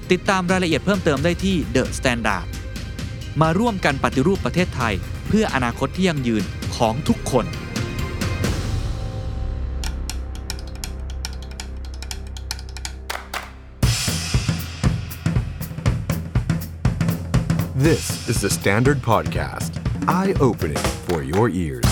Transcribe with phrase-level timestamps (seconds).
[0.11, 2.45] ติดตามรายละเอียดเพิ่มเติมได้ที่ The Standard
[3.41, 4.93] มาร่วมกันปฏิรูปประเทศไทย
[5.27, 6.43] เพื่ออนาคตที่ยั่งยืน
[6.75, 7.45] ของทุกคน
[17.87, 19.71] This is the Standard Podcast.
[20.19, 21.90] Eye opening for your ears..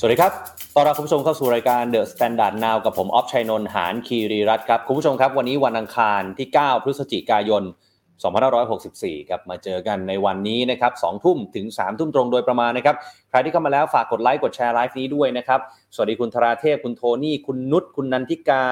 [0.00, 0.32] สวัสดีครับ
[0.74, 7.62] ต้อนรับคุณผู้ชมเข้าสู่รายการ The Standard Now กับผมออฟชัยนนท์หานคีรีรัตครับ คุณผู้ชมครับ วันนี้วันอังคารที่ 9 พฤศจิกายน
[8.46, 12.96] 2564 ครับ มาเจอกันในวันนี้นะครับ2ทุ่มถึง 3 ทุ่มตรงโดยประมาณนะครับ
[13.30, 15.60] ใครที่เข้ามาแล้วฝากกดไลค์กดแชร์ไลฟ์นี้ด้วยนะครับ
[15.94, 18.64] สวัสดีคุณธราเทพ คุณโทนี่ คุณนุช คุณนันทิกา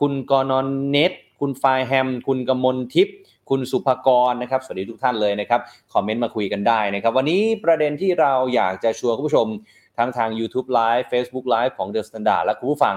[0.00, 3.16] คุณกอนอนเน็ต คุณไฟแฮม คุณกมลทิพย์
[3.50, 5.60] คุณสุภกรนะครับ สวัสดีทุกท่านเลยนะครับ
[5.92, 9.48] คอมเมนต์มาคุยกันได้นะครับ วันนี้ประเด็นที่เราอยากจะชวนคุณผู้ชม
[9.98, 12.96] ทั้งทาง YouTube Live Facebook Live ของ The Standard และคุณผู้ฟัง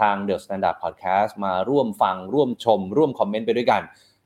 [0.00, 3.82] ทาง The Standard Podcast มาร่วมฟัง ร่วมชม ร่วมคอมเมนต์ไปด้วยกัน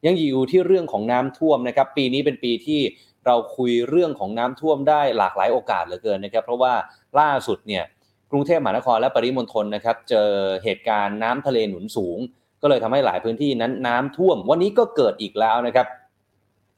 [0.06, 2.80] ยังอยู่ที่เรื่องของน้ำท่วมนะครับ ปีนี้เป็นปีที่
[3.26, 6.72] เราคุยเรื่องของน้ำท่วมได้หลากหลายโอกาสเหลือเกินนะครับ เพราะว่า
[7.18, 7.84] ล่าสุดเนี่ย
[8.30, 10.28] กรุงเทพมหานครและปริมณฑลนะครับเจอ
[10.64, 12.18] เหตุการณ์น้ำทะเลหนุนสูง
[12.62, 15.86] ก็เลยทำให้หลายพื้นที่นั้นน้ำท่วม วันนี้ก็เกิดอีกแล้วนะครับ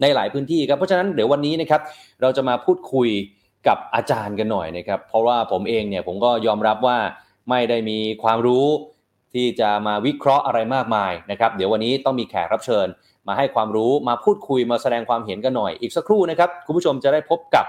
[0.02, 1.80] ในหลายพื้นที่ครับเพราะฉะนั้นเดี๋ยววันนี้นะครับ
[2.22, 3.08] เราจะมาพูดคุย
[3.68, 6.98] กับอาจารย์กันหน่อยนะครับ เพราะว่าผมเองเนี่ยผมก็ยอมรับว่า
[7.50, 8.66] ไม่ได้มีความรู้
[9.34, 12.86] ที่จะมาวิเคราะห์อะไรมากมายนะครับ เดี๋ยววันนี้ต้องมีแขกรับเชิญ
[13.28, 17.66] มาให้ความรู้มาพูดคุยมาแสดงความเห็นกันหน่อยอีกสักครู่นะครับคุณผู้ชมจะได้พบกับ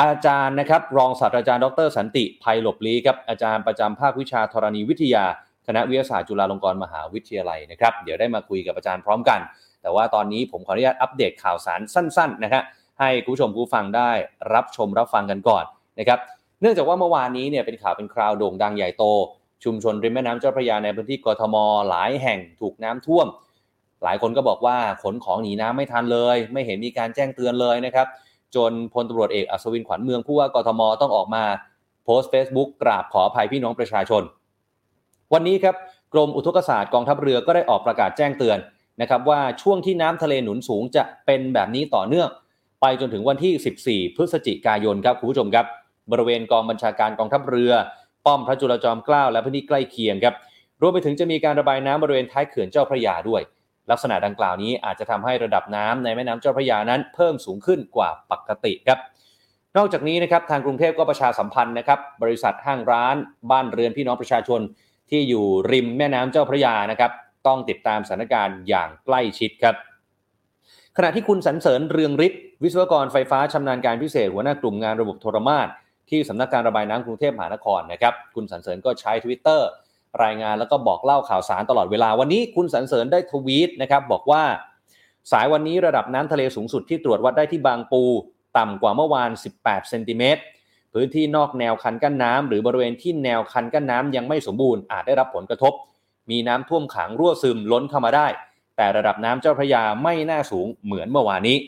[0.00, 5.24] อาจารย์นะครับ รองศาสตราจารย์ดร สันติภัยหลบลีครับอาจารย์ประจำภาควิชาธรณีวิทยา
[5.66, 9.40] คณะวิทยาศาสตร์จุฬาลงกรณ์มหาวิทยาลัยนะครับ เดี๋ยวได้มาคุยกับอาจารย์พร้อมกัน
[9.82, 12.62] แต่ว่าตอนนี้ผมขออนุญาตอัปเดตข่าวสารสั้น ๆ นะฮะ
[13.00, 14.10] ให้คุณผู้ชมผู้ฟังได้
[14.54, 15.64] รับชมรับฟังกันก่อน
[15.98, 16.18] นะครับ
[16.60, 19.04] เนื่องจากว่าเมื่อวานนี้เนี่ยเป็นข่าวเป็นคราวโด่งดังใหญ่โต
[19.64, 21.56] ชุมชนริมแม่น้ำเจ้าพระยาในพื้นที่กทม
[21.88, 23.26] หลายแห่งถูกน้ำท่วม
[24.02, 28.06] หลายคนก็บอกว่าขนของหนีน้ำไม่ทันเลย ไม่เห็นมีการแจ้งเตือนเลยนะครับ
[28.54, 31.44] จนพลตำรวจเอกอัศวินขวัญเมืองผู้ว่ากทมต้องออกมา
[32.04, 34.22] โพสต์ Facebook กราบขออภัยพี่น้องประชาชน
[35.32, 35.74] วันนี้ครับ
[36.12, 38.58] กรมอุทกศาสตร์กองทัพเรือก็ได้ออกประกาศแจ้งเตือน
[39.00, 42.28] นะครับว่าช่วงที่น้ำทะเลหนุนสูงจะเป็นแบบนี้ต่อเนื่อง
[42.80, 45.66] ไปจนถึงวันที่ 14 พฤศจิกายนครับคุณผู้ชมครับ
[46.12, 47.72] บริเวณกองบัญชาการกองทัพเรือ
[48.26, 50.34] ป้อมพระจุลจอมเกล้าและพื้นที่ใกล้เคียงครับ
[50.80, 53.42] รวมไปถึงจะมีการระบายน้ำบริเวณท้ายเขื่อนเจ้าพระยาด้วย
[53.90, 58.98] ลักษณะดังกล่าวนี้อาจจะทำให้ระดับน้ำในแม่น้ำเจ้าพระยานั้น เพิ่มสูงขึ้นกว่าปกติครับ
[59.76, 63.16] นอกจากนี้นะครับทางกรุงเทพก็ประชาสัมพันธ์นะครับบริษัทห้างร้าน
[63.50, 64.60] บ้านเรือนพี่น้องประชาชน
[65.10, 67.12] ที่อยู่ริมแม่น้ำเจ้าพระยานะครับ
[67.46, 69.74] ต้องติดตามสถานการณ์อย่างใกล้ชิดครับ
[71.00, 75.68] ขณะที่คุณสรรเสริญเรืองฤทธิ์วิศวกรไฟฟ้าชำนาญการพิเศษหัวหน้ากลุ่มงานระบบโทรมาต
[76.10, 79.60] ที่สำนักการระบายน้ำกรุงเทพมหานครนะครับคุณสรรเสริญก็ใช้ Twitter
[80.24, 84.42] รายงานแล้วก็บอกเล่าข่าวสารตลอดเวลาวันนี้คุณสันเสริญได้ทวีตนะครับบอกว่า
[85.32, 88.02] สายวันนี้ระดับน้ำทะเลสูงสุดที่ตรวจวัดได้ที่บางปู
[88.58, 89.30] ต่ำกว่าเมื่อวาน
[89.60, 90.42] 18 เซนติเมตร
[90.94, 95.72] พื้นที่นอกแนวคันกั้นน้ำหรือบริเวณที่แนวคันกั้นน้ำยังไม่สมบูรณ์อาจได้รับผลกระทบ
[96.30, 98.26] มีน้ำท่วมขังรั่วซึมล้นเข้ามาได้
[98.78, 101.58] แต่ระดับน้ำเจ้าพระยาไม่น่าสูงเหมือนเมื่อวานนี้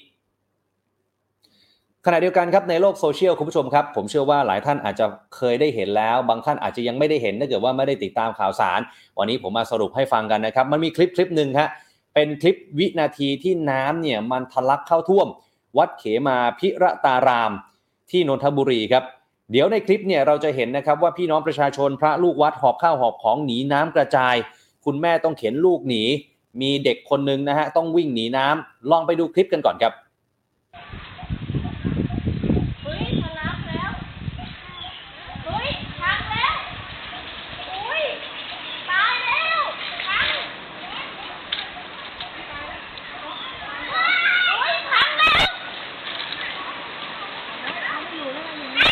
[2.06, 8.80] ขณะเดียวกันครับในโลกโซเชียลคุณผู้ชมครับ ผมเชื่อว่าหลายท่านอาจจะเคยได้เห็นแล้ว บางท่านอาจจะยังไม่ได้เห็นถ้าเกิดว่าไม่ได้ติดตามข่าวสาร
[9.18, 11.68] วันนี้ผมมาสรุปให้ฟังกันนะครับ มันมีคลิปคลิปหนึ่งฮะ
[12.14, 15.28] เป็นคลิปวินาทีที่น้ำเนี่ยมันทะลักเข้าท่วม
[15.78, 17.52] วัดเขมาพิระตาราม
[18.10, 19.04] ที่นนทบุรีครับ
[19.52, 24.34] เดี๋ยวในคลิปเนี่ยเราจะเห็นนะครับว่าพี่น้องประชาชนพระลูกวัดหอบข้าวหอบของหนีน้ำกระจาย
[24.84, 26.04] คุณแม่ต้องเข็นลูกหนี
[26.60, 29.92] มีเด็กคนหนึ่งนะฮะต้องวิ่งหนีน้ำลองไปดูคลิปกันก่อนครับ
[32.82, 33.90] เฮ้ยทะลักแล้ว
[35.44, 35.68] เฮ้ย
[36.00, 36.54] พังแล้ว
[37.70, 38.04] อุ้ย
[38.90, 39.60] ตายแล้ว
[40.08, 40.28] พัง
[44.48, 45.48] โอ้ยพังแล้ว
[47.84, 48.90] เอาไม่อยู่แล้วมันอย่างนี้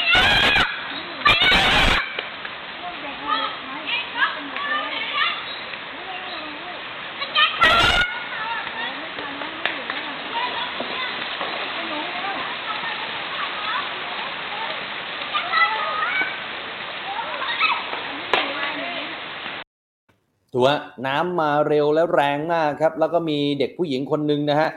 [20.59, 24.69] ถือว่าน้ำมาเร็วและแรงมากครับ แล้วก็มีเด็กผู้หญิงคนหนึ่งนะฮะ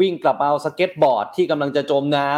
[0.00, 2.30] วิ่งกลับเอาสเก็ตบอร์ดที่กำลังจะจมน้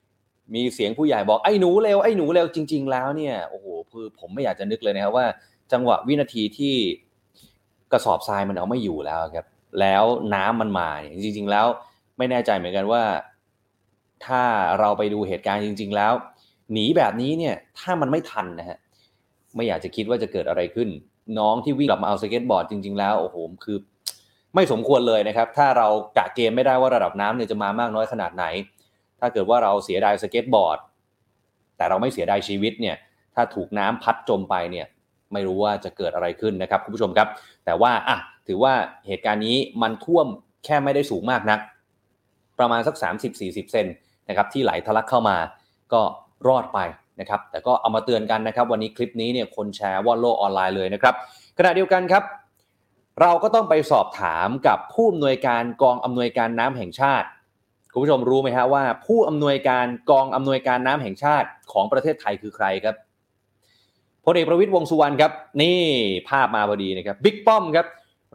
[0.00, 5.26] ำมีเสียงผู้ใหญ่บอกไอ้หนูเร็วไอ้หนูเร็วจริง ๆ แล้วเนี่ยโอ้โหคือผมไม่อยากจะนึกเลยนะครับว่า
[5.72, 6.74] จังหวะวินาทีที่
[7.92, 9.46] กระสอบทรายมันเอาไม่อยู่แล้วครับ
[9.80, 10.04] แล้ว
[10.34, 11.66] น้ำมันมาเนี่ยจริง ๆ แล้ว
[12.18, 13.02] ไม่แน่ใจเหมือนกันว่า
[14.26, 14.42] ถ้า
[14.78, 16.12] เราไปดูเหตุการณ์จริง ๆ แล้ว
[16.72, 18.78] หนีแบบนี้เนี่ยถ้ามันไม่ทันนะฮะ
[19.56, 20.88] ไม่อยากจะคิดว่าจะเกิดอะไรขึ้น
[21.38, 23.78] น้องที่วิ่งกลับมาเอาสเก็ตบอร์ดจริงๆแล้วโอ้โหคือ
[24.54, 25.88] ไม่สมควรเลยนะครับ ถ้าเรา
[26.18, 28.44] กะเกมไม่ได้ว่าระดับน้ำเนี่ยจะมามากน้อยขนาดไหน
[29.20, 30.78] ถ้าเกิดว่าเราเสียดายสเก็ตบอร์ด
[31.76, 32.96] แต่เราไม่เสียดายชีวิตเนี่ย
[33.34, 34.86] ถ้าถูกน้ำพัดจมไปเนี่ย
[35.32, 37.28] ไม่รู้ว่าจะเกิดอะไรขึ้นนะครับคุณผู้ชมครับ
[37.64, 38.72] แต่ว่าอะถือว่า
[39.06, 40.26] เหตุการณ์นี้มันท่วม
[40.64, 41.60] แค่ไม่ได้สูงมากนัก
[42.58, 42.94] ประมาณสัก
[43.34, 43.86] 30-40 เซน
[44.28, 45.36] นะครับที่ไหลทะลักเข้ามา
[45.92, 46.02] ก็
[46.48, 46.78] รอดไป
[47.20, 51.14] นะครับแต่ก็เอามาเตือนกันนะครับวันนี้คลิปนี้เนี่ยคนแชร์ว่อนโลกออนไลน์เลยนะครับ
[51.58, 52.22] ขณะเดียวกันครับ
[53.20, 57.28] เราก็ต้องไปสอบถามกับผู้อำนวยการกองอำนวยการน้ำแห่งชาติ
[57.92, 62.96] คุณผู้ชมรู้ไหมฮะว่า ผู้อำนวยการกองอำนวยการน้ำแห่งชาติของประเทศไทยคือใครครับ
[64.24, 65.80] พลเอกประวิตยวงสุวรรณครับนี่
[66.28, 67.86] ภาพมาพอดีนะครับบิ๊กป้อมครับ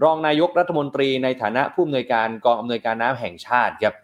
[0.03, 3.95] รองนายกรัฐมนตรีในฐานะผู้อำนวยการกองอำนวยการน้ำแห่งชาติครับ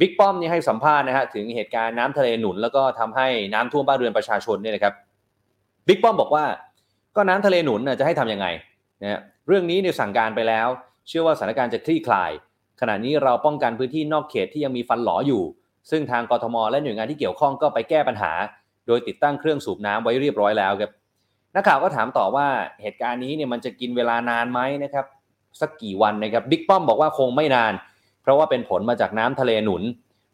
[0.00, 4.94] บิ๊กป้อมนี่ให้สัมภาษณ์นะฮะถึงเหตุการณ์น้ำทะเลหนุน แล้วก็ทำให้น้ำท่วมบ้านเรือนประชาชนเนี่ยนะครับ
[5.88, 6.44] บิ๊กป้อมบอกว่า
[7.16, 8.46] ก็น้ำทะเลหนุนน่ะจะให้ทำยังไง
[9.02, 10.68] นะฮะเรื่องนี้เนี่ยสั่งการไปแล้ว
[11.08, 12.30] เชื่อว่าสถานการณ์จะคลี่คลาย
[12.80, 15.42] ขณะนี้เราป้องกันพื้นที่นอกเขตที่ยังมีฟันหลออยู่
[15.90, 18.32] ซึ่งทางกทม และหน่วยงานที่เกี่ยวข้องก็ไปแก้ปัญหา
[18.86, 20.90] โดยติดตั้งเครื่องสูบน้ำไว้เรียบร้อยแล้วครับ
[21.54, 22.46] นักข่าวก็ถามต่อว่า
[22.82, 25.06] เหตุการณ์นี้เนี่ยมันจะกินเวลานานไหมนะครับ
[25.60, 27.72] สักกี่วันนะครับบิ๊กป้อมบอกว่าคงไม่นาน
[28.24, 29.82] เพราะว่าเป็นผลมาจากน้ำทะเลหนุน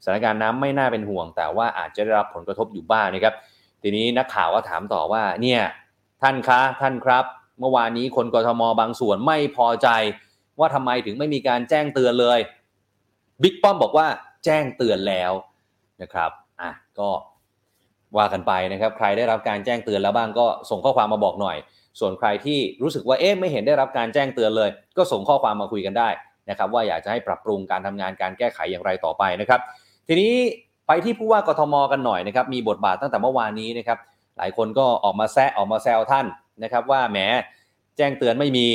[0.04, 3.34] สถานการณ์น้ำไม่น่าเป็นห่วง แต่ว่าอาจจะได้รับผลกระทบอยู่บ้างนะครับ
[3.82, 5.60] ทีนี้นักข่าวก็ถามต่อว่าเนี่ย
[6.22, 7.24] ท่านคะท่านครับ
[7.60, 9.88] เมื่อวานนี้คนกทมบางส่วนไม่พอใจ
[10.58, 12.38] ว่าทำไมถึงไม่มีการแจ้งเตือนเลย
[13.42, 14.06] บิ๊กป้อมบอกว่า
[14.44, 15.32] แจ้งเตือนแล้ว
[16.02, 16.30] นะครับ
[16.60, 17.08] อะก็
[18.16, 21.56] ว่ากันไปนะครับ ใครได้รับการแจ้งเตือนแล้วบ้างก็ส่งข้อความมาบอกหน่อย
[22.00, 26.08] ส่วนใครที่รู้สึกว่าเอ๊ะไม่เห็นได้รับการแจ้งเตือนเลย ก็ส่งข้อความมาคุยกันได้
[26.50, 29.60] นะครับว่าอยากจะให้ปรับปรุงการทำงานการแก้ไขอย่างไรต่อไปนะครับ
[30.08, 30.32] ทีนี้
[30.86, 33.98] ไปที่ผู้ว่ากทมกันหน่อยนะครับมีบทบาทตั้งแต่เมื่อวานนี้นะครับ
[34.38, 36.26] หลายคนก็ออกมาแซะออกมาแซวท่าน
[36.62, 37.18] นะครับ ว่าแหม
[37.96, 38.66] แจ้งเตือนไม่มี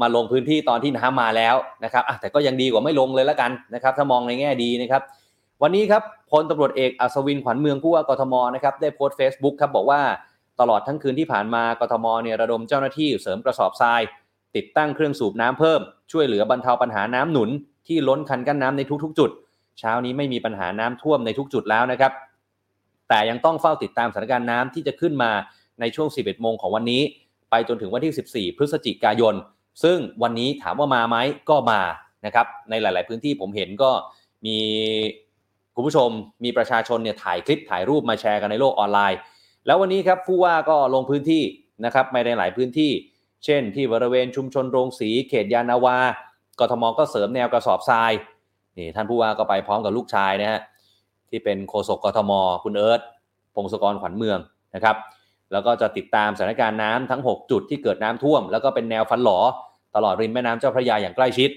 [0.00, 5.02] มาลงพื้นที่ตอนที่น้ำมาแล้วนะครับแต่ก็ยังดีกว่าไม่ลงเลยละกันนะครับ ถ้ามองในแง่ดีนะครับ
[5.62, 10.00] วันนี้ครับพลตำรวจเอกอัศวินขวัญเมืองผู้ว่ากทมนะครับได้โพสต์ Facebook ครับบอกว่า
[10.60, 14.00] ตลอดทั้งคืนที่ผ่านมากทมเนี่ยระดมเจ้าหน้าที่เสริมกระสอบทราย
[14.56, 15.80] ติดตั้งเครื่องสูบน้ำเพิ่ม
[16.12, 17.50] ช่วยเหลือบรรเทาปัญหาน้ำหนุน
[17.86, 19.30] ที่ล้นคันกั้นน้ำในทุกๆ จุด
[19.78, 22.12] เช้านี้ไม่มีปัญหาน้ำท่วมในทุกจุดแล้วนะครับ
[23.08, 25.30] แต่ยังต้องเฝ้าติดตามสถานการณ์น้ำที่จะขึ้นมา
[25.80, 27.02] ในช่วง 11 โมงของวันนี้
[27.50, 29.34] ไปจนถึงวันที่ 14 พฤศจิกายน
[29.82, 31.16] ซึ่งวันนี้ถามว่ามาไหม
[31.50, 31.80] ก็มา
[32.26, 33.90] นะครับ ในหลาย ๆ พื้นที่ผมเห็นก็
[34.46, 34.56] มี
[35.74, 36.08] คุณผู้ชม
[36.44, 39.18] มีประชาชนเนี่ยถ่ายคลิปถ่ายรูปมาแชร์กันในโลกออนไลน์
[39.66, 41.42] แล้ววันนี้ครับผู้ว่าก็ลงพื้นที่
[41.84, 42.90] นะครับไปในหลายพื้นที่
[43.44, 45.98] เช่น ที่บริเวณชุมชนโรงสีเขตยานาวา
[46.60, 48.12] กทมก็เสริมแนวกระสอบทราย
[48.78, 50.60] นี่ท่านผู้ว่าก็ไปพร้อมกับลูกชายนะฮะ
[51.28, 52.32] ที่เป็นโฆษกกทม
[52.64, 53.00] คุณเอิร์ธ
[53.54, 54.38] พงศกรขวัญเมือง
[54.74, 54.96] นะครับ
[55.52, 59.38] แล้วก็จะติดตามสถานการณ์น้ำทั้ง 6 จุดที่เกิดน้ำท่วม แล้วก็เป็นแนวฟันหลอ
[59.94, 61.50] ตลอดริมแม่น้ำเจ้าพระยาอย่างใกล้ชิด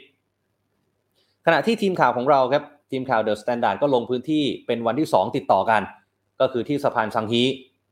[1.46, 5.82] ขณะที่ทีมข่าวของเราครับทีมข่าว The Standard ก็ลงพื้นที่เป็นวันที่ 2 ติดต่อกัน
[6.40, 7.44] ก็คือที่สะพานซังฮี้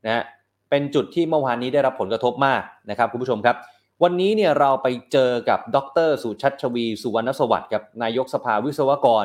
[0.04, 0.24] นะฮะ
[0.70, 3.56] เป็นจุดที่เมื่อวานนี้ได้รับผลกระทบมากนะครับคุณผู้ชมครับ
[4.02, 5.78] วันนี้เนี่ยเราไปเจอกับด
[6.08, 9.24] ร.สุชัชวีร์ สุวรรณสวัสดิ์กับนายกสภาวิศวกร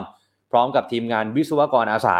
[0.51, 2.17] พร้อมกับทีมงานวิศวกรอาสา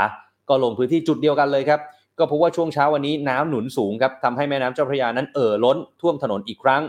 [0.50, 1.80] ก็ลงพื้นที่จุดเดียวกันเลยครับ
[2.20, 6.84] ก็พบว่าช่วงเช้าวันนี้น้ำหนุนสูงครับทำให้แม่น้ำเจ้าพระยานั้นเอ่อล้นท่วมถนนอีกครั้ง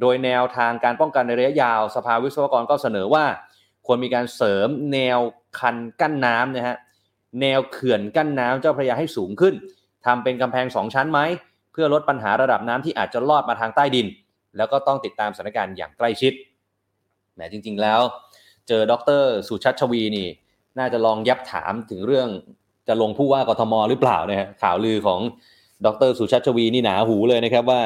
[0.00, 3.24] โดยแนวทางการป้องกันในระยะยาว สภาวิศวกรก็เสนอว่า
[3.86, 5.18] ควรมีการเสริมแนว
[5.58, 6.76] คันกั้นน้ำนะฮะ
[7.40, 9.54] แนวเขื่อนกั้นน้ำเจ้าพระยาให้สูงขึ้น
[10.06, 11.20] ทำเป็นกำแพงสองชั้นไหม
[11.72, 14.08] เพื่อลดปัญหาระดับน้ำที่อาจจะลอดมาทางใต้ดิน
[14.56, 16.32] แล้วก็ต้องติดตามสถานการณ์อย่างใกล้ชิด
[17.34, 18.00] แหมจริง ๆ แล้ว
[18.68, 20.28] เจอดรสุชัชวีนี่
[20.78, 22.28] น่าจะลองยับถามถึงเรื่อง
[22.88, 25.20] จะลงผู้ว่ากทมหรือเปล่านะฮะข่าวลือของ
[25.86, 27.80] ดรสุชัชวีนี่หนาหูเลยนะครับว่า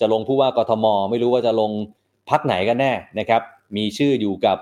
[0.00, 1.70] จะลงผู้ว่ากทม ไม่รู้ว่าจะลง
[2.30, 3.42] พักไหนกันแน่นะครับ
[3.76, 4.58] มีชื่ออยู่กับ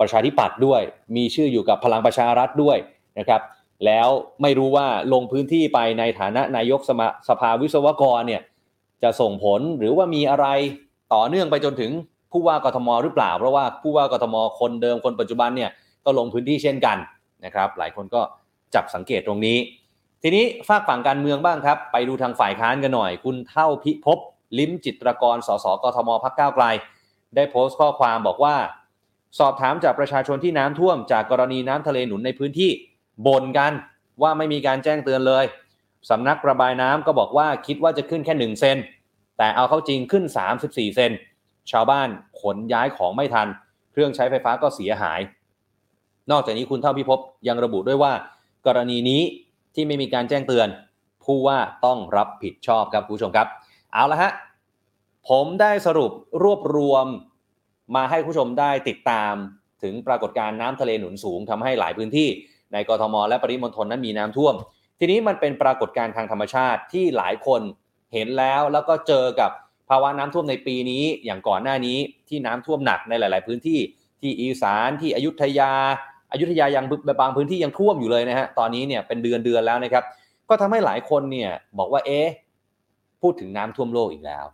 [0.00, 0.82] ประชาธิปัตย์ด้วย
[1.16, 2.76] มีชื่ออยู่กับพลังประชารัฐด้วย
[3.18, 3.40] นะครับ
[3.86, 4.08] แล้ว
[4.42, 8.42] ไม่รู้ว่าลงพื้นที่ไปในฐานะนายกสมาสภาวิศวกรเนี่ย
[9.02, 10.46] จะส่งผลหรือว่ามีอะไร
[11.14, 11.90] ต่อเนื่องไปจนถึง
[12.32, 15.70] ผู้ว่ากทมหรือเปล่า เพราะว่าผู้ว่ากทมคนเดิมคนปัจจุบันเนี่ย
[16.04, 16.96] ก็ลงพื้นที่เช่นกัน
[17.44, 18.20] นะครับหลายคนก็
[18.74, 19.58] จับสังเกตตรงนี้
[20.22, 24.18] ทีนี้ฝากฝั่งการเมืองบ้างครับ ไปดูทางฝ่ายค้านกันหน่อย คุณเท่าพิภพ
[24.58, 26.64] ลิ้มจิตรกรสสกทมพักก้าวไกล
[27.34, 28.56] ได้โพสต์ข้อความบอกว่า
[29.38, 32.70] สอบถามจากประชาชนที่น้ำท่วม จากกรณีน้ำทะเลหนุนในพื้นที่
[33.26, 33.72] บ่นกัน
[34.22, 35.44] ว่าไม่มีการแจ้งเตือนเลย
[36.10, 38.76] สำนักระบายน้ำก็บอกว่าคิดว่าจะขึ้นแค่ 1 เซน
[39.38, 40.24] แต่เอาเข้าจริงขึ้น
[40.60, 41.12] 34 เซน
[41.70, 42.08] ชาวบ้าน
[42.40, 43.48] ขนย้ายของไม่ทัน
[43.92, 45.20] เครื่องใช้ไฟฟ้าก็เสียหาย
[46.30, 48.12] นอกจากนี้คุณเท่าพิภพยังระบุด้วยว่า
[48.66, 49.22] กรณีนี้
[49.74, 50.68] ที่ไม่มีการแจ้งเตือน
[51.24, 53.46] ผู้ว่าต้องรับผิดชอบครับคุณผู้ชมครับ
[53.92, 54.32] เอาละฮะ
[55.28, 56.12] ผมได้สรุป
[56.42, 57.06] รวบรวม
[57.96, 59.34] มาให้ผู้ชมได้ติดตาม
[59.82, 62.28] ถึงปรากฏการณ์น้ำทะเลหนุนสูงทำให้หลายพื้นที่
[62.72, 64.54] ในกรทมและปริมณฑลนั้นมีน้ำท่วม
[64.98, 67.60] ทีนี้มันเป็นปรากฏการณ์ทางธรรมชาติที่หลายคน
[68.12, 69.50] เห็นแล้วแล้วก็เจอกับ
[69.88, 73.80] ภาวะน้ำท่วมในปีนี้อย่างก่อนหน้านี้ที่น้ำท่วมหนักในหลาย ๆ พื้นที่
[74.20, 75.72] ที่อีสานที่อยุธยา
[76.32, 76.84] อยุธยายัง
[77.20, 80.04] บางพื้นที่ยังท่วมอยู่เลยนะฮะตอนนี้เนี่ยเป็นเดือนเดือนแล้วนะครับ
[80.48, 82.26] ก็ทำให้หลายคนเนี่ยบอกว่าเอ๊ะ
[83.22, 84.44] พูดถึงน้ำท่วมโลกอีกแล้ว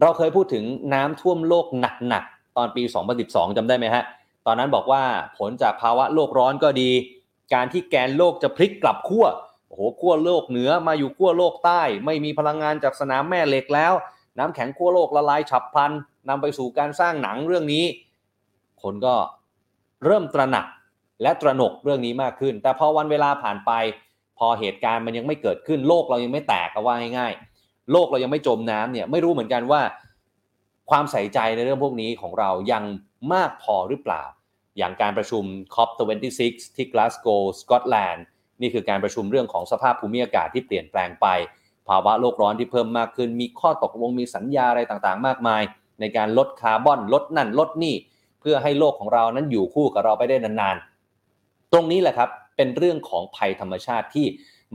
[0.00, 0.64] เราเคยพูดถึง
[0.94, 1.66] น้ำท่วมโลก
[2.08, 2.82] หนักๆตอนปี
[3.20, 4.04] 2012จำได้ไหมฮะ
[4.46, 5.02] ตอนนั้นบอกว่า
[5.38, 6.90] ผลจากภาวะโลกร้อนก็ดี
[7.54, 9.26] การที่แกนโลกจะพลิกกลับขั้ว
[9.68, 13.92] โอ้โหขั้วโลกเหนือมาอยู่ขั้วโลกใต้ ไม่มีพลังงานจากสนามแม่เหล็กแล้ว
[14.38, 15.92] น้ำแข็งขั้วโลกละลายฉับพลัน
[16.28, 17.84] นำไปสู่การสร้างหนังเรื่องนี้
[18.82, 19.14] คนก็
[20.04, 20.66] เริ่มตระหนัก
[21.22, 23.72] และตระหนกเรื่องนี้มากขึ้น แต่พอวันเวลาผ่านไป
[24.38, 29.82] พอเหตุการณ์มันยังไม่เกิดขึ้น โลกเรายังไม่แตกก็ว่าง่ายๆ โลกเรายังไม่จมน้ำเนี่ยไม่รู้เหมือนกันว่า
[30.90, 32.84] ความใส่ใจในเรื่องพวกนี้ของเรายัง
[33.32, 34.22] มากพอหรือเปล่า
[34.76, 36.42] อย่างการประชุม COP26
[36.76, 38.24] ที่กลาสโกว์สกอตแลนด์
[38.60, 41.26] นี่คือการประชุมเรื่องของสภาพภูมิอากาศที่เปลี่ยนแปลงไป
[41.88, 45.62] ภาวะโลกร้อนที่เพิ่มมากขึ้น มีข้อตกลงมีสัญญาอะไรต่างๆ มากมาย
[46.00, 47.94] ในการลดคาร์บอน ลดนั่นลดนี่
[48.40, 54.26] เพื่อให้โลกของเรานั้นอยู่คู่กับเราไปได้นานๆ ตรงนี้แหละครับเป็นเรื่องของภัยธรรมชาติที่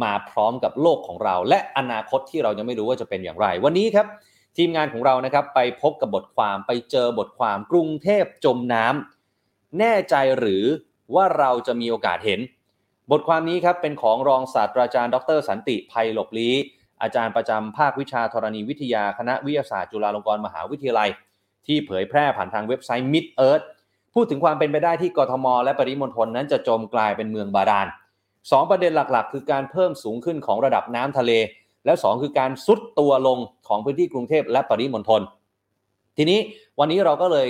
[0.04, 4.08] มาพร้อมกับโลกของเรา และอนาคตที่เรายังไม่รู้ว่าจะเป็นอย่างไร วันนี้ครับ
[4.58, 9.21] ทีมงานของเรานะครับไปพบกับบทความไปเจอบทความกรุงเทพจมน้ำ
[9.80, 10.64] แน่ใจหรือ
[11.16, 12.40] ว่าเราจะมีโอกาสเห็น
[13.12, 16.56] บทความนี้ครับเป็นของรองศาสตราจารย์ ดร สันติภัยหลบลี้
[17.02, 21.10] อาจารย์ประจำภาควิชาธรณีวิทยาคณะวิทยาศาสตร์จุฬาลงกรณ์มหาวิทยาลัย
[21.66, 23.66] ที่เผยแพร่ผ่านทางเว็บไซต์ Mid Earth
[24.14, 27.88] พูดถึงความเป็นไปได้ที่กรทม และปริมณฑลนั้นจะจมกลายเป็นเมืองบาดาล
[28.52, 31.32] สองประเด็นหลักๆ คือการเพิ่มสูงขึ้นของระดับน้ำทะเล
[31.86, 33.38] และสองคือการซุดตัวลง
[33.68, 35.22] ของพื้นที่กรุงเทพและปริมณฑล
[36.18, 36.40] ทีนี้
[36.80, 37.48] วันนี้เราก็เลย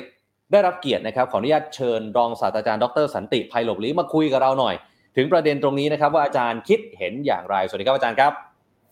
[0.51, 4.75] ได้รับเกียรตินะครับขออนุญาตเชิญรองศาสตราจารย์ดรสันติภัยหลบลี้มาคุยกับเราหน่อย
[5.17, 8.33] ถึงประเด็นตรงนี้นะครับว่าอาจารย์คิดเห็นอย่างไร สวัสดีครับอาจารย์ครับ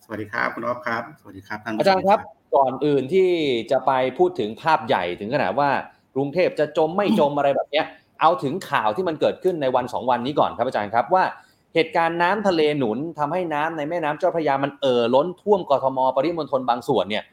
[0.05, 2.19] สวัสดีครับคุณอ๊อฟครับ สวัสดีครับท่านอาจารย์ครับ
[2.55, 3.29] ก่อนอื่นที่
[3.71, 5.69] จะไปพูดถึงภาพใหญ่ถึงขนาดว่า
[6.15, 7.85] กรุงเทพจะจมไม่จมอะไรแบบเนี้ย
[8.21, 11.23] เอาถึงข่าวที่มันเกิดขึ้นในวันสองวันนี้ก่อนครับอาจารย์ครับว่า
[11.75, 17.23] เหตุการณ์น้ำทะเลหนุนทำให้น้ำในแม่น้ำเจ้าพระยามันเอ่อล้นท่วมกทมปริมณฑลบางส่วนเนี่ย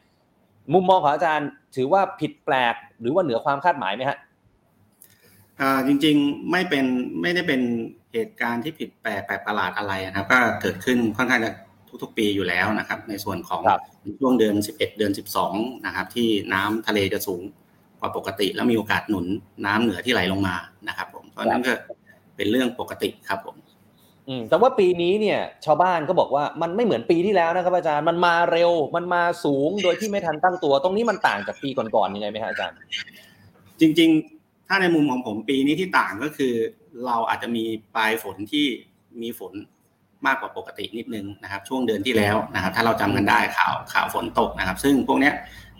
[0.73, 4.17] มุมมองของอาจารย์ ถือว่าผิดแปลกหรือว่าเหนือความคาดหมายไหมฮะ
[5.59, 6.85] อ่าจริงๆไม่เป็น
[7.21, 7.61] ไม่ได้เป็น
[8.13, 11.51] เหตุการณ์ที่ผิดแปลกแปลกประหลาดอะไรนะครับ ก็เกิดขึ้นค่อนข้างจะ
[12.03, 13.81] ทุกๆ ปีอยู่แล้วนะครับ ในส่วนของครับ
[14.19, 15.11] ช่วงเดือน 11 เดือน
[15.49, 17.41] 12 นะครับ ที่น้ำทะเลจะสูง
[17.99, 19.25] กว่าปกติ แล้วมีโอกาสหนุน
[19.65, 20.55] น้ำเหนือที่ไหลลงมา
[20.87, 21.73] นะครับ ผมเพราะฉะนั้นก็
[22.35, 23.55] เป็นเรื่องปกติครับผม
[24.29, 32.77] อืมแต่ว่าปีนี้เนี่ยชาวบ้านก็บอกว่ามันไม่เหมือนปีที่แล้วนะครับอาจารย์มันมาเร็วมันมาสูงโดยที่ไม่ทันตั้งตัว ตรงนี้มันต่างจากปีก่อนๆยังไงไหมฮะอาจารย์
[33.79, 36.53] จริง ๆ ถ้าในมุมของผมปีนี้ที่ต่างก็คือ
[37.05, 37.63] เราอาจจะมี
[37.95, 38.65] ปลายฝนที่
[39.21, 39.53] มีฝน
[40.25, 45.33] มากกว่าปกตินิดนึงนะครับ ช่วงเดือนที่แล้วนะครับ ถ้าเราจำกันได้ข่าวข่าวฝนตกนะครับ ซึ่งพวกเนี้ย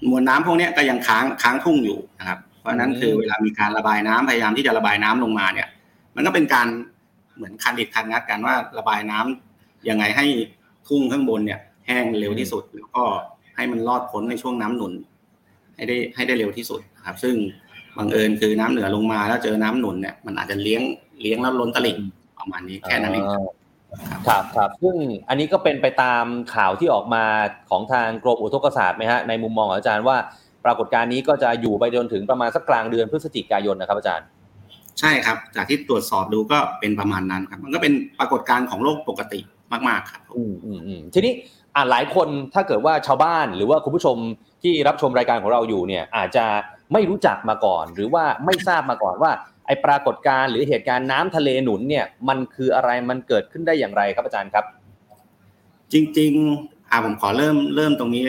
[0.10, 5.68] มวลน้ำพวกเนี้ยก็ยังค้างค้างทุ่งอยู่นะครับ เพราะฉะนั้นคือเวลามีการระบายน้ำพยายามที่จะระบายน้ำลงมาเนี่ย
[6.16, 6.68] มันก็เป็นการ
[7.38, 10.26] เหมือนคันดิดคันงัดกันว่าระบายน้ำยังไงให้
[10.88, 13.04] ทุ่งข้างบนเนี่ย แห้งเร็วที่สุดแล้วก็
[13.56, 14.94] ให้มันรอดพ้นในช่วงน้ำหนุน
[15.76, 17.36] ให้ได้ให้ได้เร็วที่สุดนะครับ ซึ่ง
[17.98, 20.82] บังเอิญคือน้ำเหนือลงมาแล้วเจอน้ำหนุนเนี่ยมันอาจจะเลี้ยง
[21.22, 21.98] เลี้ยงแล้วล้นตลิ่ง
[22.40, 23.44] ประมาณนี้แค่นั้นเองครับ
[24.28, 24.96] ครับครับซึ่ง
[25.30, 26.26] อันนี้ก็เป็นไปตาม
[26.56, 27.24] ข่าวที่ออกมา
[27.70, 30.18] ของทางกรมอุทกศาสตร์ไหมฮะในมุมมองของอาจารย์ว่า
[30.66, 34.28] ปรากฏการณ์นี้ก็จะอยู่ไปจนถึงประมาณสักกลางเดือนพฤศจิกายนนะครับอาจารย์
[35.00, 39.40] ใช่ครับ จากที่ตรวจสอบดูก็เป็นประมาณนั้นครับ มันก็เป็นปรากฏการณ์ของโลกปกติ
[39.88, 41.34] มาก ๆ ครับ อืมอืมอืมทีนี้
[41.76, 44.18] อ่าหลายคนถ้าเกิดว่าชาวบ้านหรือว่าคุณผู้ชม
[44.64, 46.46] ที่รับชมรายการของเราอยู่เนี่ย อาจจะ
[46.94, 49.32] ไม่รู้จักมาก่อน หรือว่าไม่ทราบมาก่อนว่า
[49.66, 54.66] ไอปรากฏการณ์หรือเหตุการณ์น้ำทะเลหนุนเนี่ย มันคืออะไรมันเกิดขึ้นได้อย่างไรครับอาจารย์ครับ
[55.94, 58.26] จริง ๆ อ่าผมขอเริ่มเริ่มตรงนี้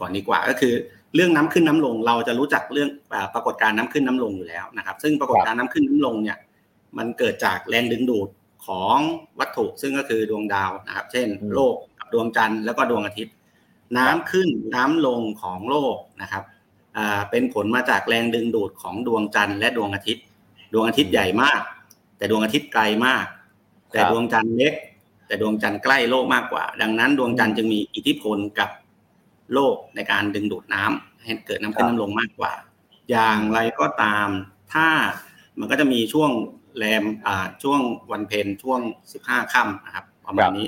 [0.00, 0.74] ก่อนดีกว่าก็คือ
[1.16, 6.38] เรื่องน้ำขึ้นน้ำลง เราจะรู้จักเรื่องอ่าปรากฏการณ์น้ำขึ้นน้ำลงอยู่แล้วนะครับ ซึ่งปรากฏการณ์น้ำขึ้นน้ำลงเนี่ย
[6.98, 8.28] มันเกิดจากแรงดึงดูด
[8.66, 8.98] ของ
[9.40, 13.34] วัตถุซึ่งก็คือดวงดาวนะครับ เช่นอืมโลกกับดวงจันทร์แล้วก็ดวงอาทิตย์
[13.98, 16.42] น้ำขึ้นน้ำลงของโลกนะครับ
[16.96, 20.24] อ่าเป็นผลมาจากแรงดึงดูดของดวงจันทร์และดวงอาทิตย์
[20.72, 21.60] ดวงอาทิตย์ใหญ่มาก
[22.16, 23.26] แต่ดวงอาทิตย์ไกลมาก
[23.92, 24.74] แต่ดวงจันทร์เล็ก
[25.26, 28.70] แต่ดวงจันทร์ใกล้โลกมากกว่า ดังนั้น ดวงจันทร์จึงมีอิทธิพลกับ
[29.54, 32.52] โลกในการดึงดูดน้ำให้เกิดน้ำขึ้นน้ำลงมากกว่า
[33.10, 34.28] อย่างไรก็ตาม
[34.72, 34.88] ถ้า
[35.58, 36.30] มันก็จะมีช่วง
[36.78, 38.80] แรมอ่าช่วงวันเพ็ญช่วง
[39.12, 40.66] สิบห้าค่ำนะครับประมาณนี้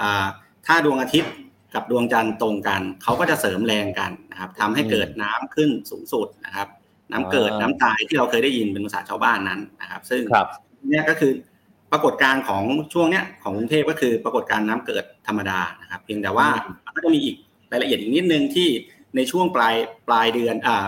[0.00, 0.26] อ่า
[0.66, 1.32] ถ้าดวงอาทิตย์
[1.74, 6.68] กับดวงจันทร์ตรงกัน เขาก็จะเสริมแรงกันนะครับทำให้เกิดน้ำขึ้นสูงสุดนะครับ
[7.12, 10.46] น้ำเกิดอ่าน้ำตายที่เราเคยได้ยินเป็นภาษาชาวบ้านนั้นนะครับ ซึ่งครับ
[10.90, 11.32] เนี่ยก็คือ
[11.92, 16.48] ปรากฏการณ์ของช่วงเนี้ยของกรุงเทพก็คือปรากฏการณ์น้ำเกิดธรรมดานะครับ เพียงแต่ว่า
[16.84, 17.36] มันก็จะมีอีก
[17.72, 18.68] รายละเอียดอีกนิดนึงที่
[19.16, 19.74] ในช่วงปลาย
[20.08, 20.86] ปลายเดือนอ่า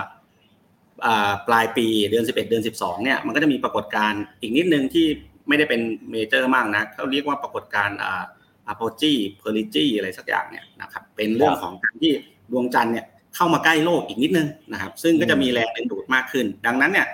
[1.05, 5.05] อ่าปลายปีเดือน 11 เดือน 12เนี่ยมันก็จะมีปรากฏการณ์อีกนิดนึงที่
[5.47, 8.23] ไม่ได้เป็นเมเจอร์มากนะเขาเรียกว่าปรากฏการณ์อ่า
[8.67, 12.11] อะโพจีเพอริจีอะไรสักอย่างเนี่ยนะครับเป็นเรื่องของการที่
[12.51, 17.07] ดวงจันทร์เนี่ยเข้ามาใกล้โลกอีกนิดนึงนะครับ ซึ่งก็จะมีแรงดึงดูดมากขึ้น ดังนั้นเนี่ย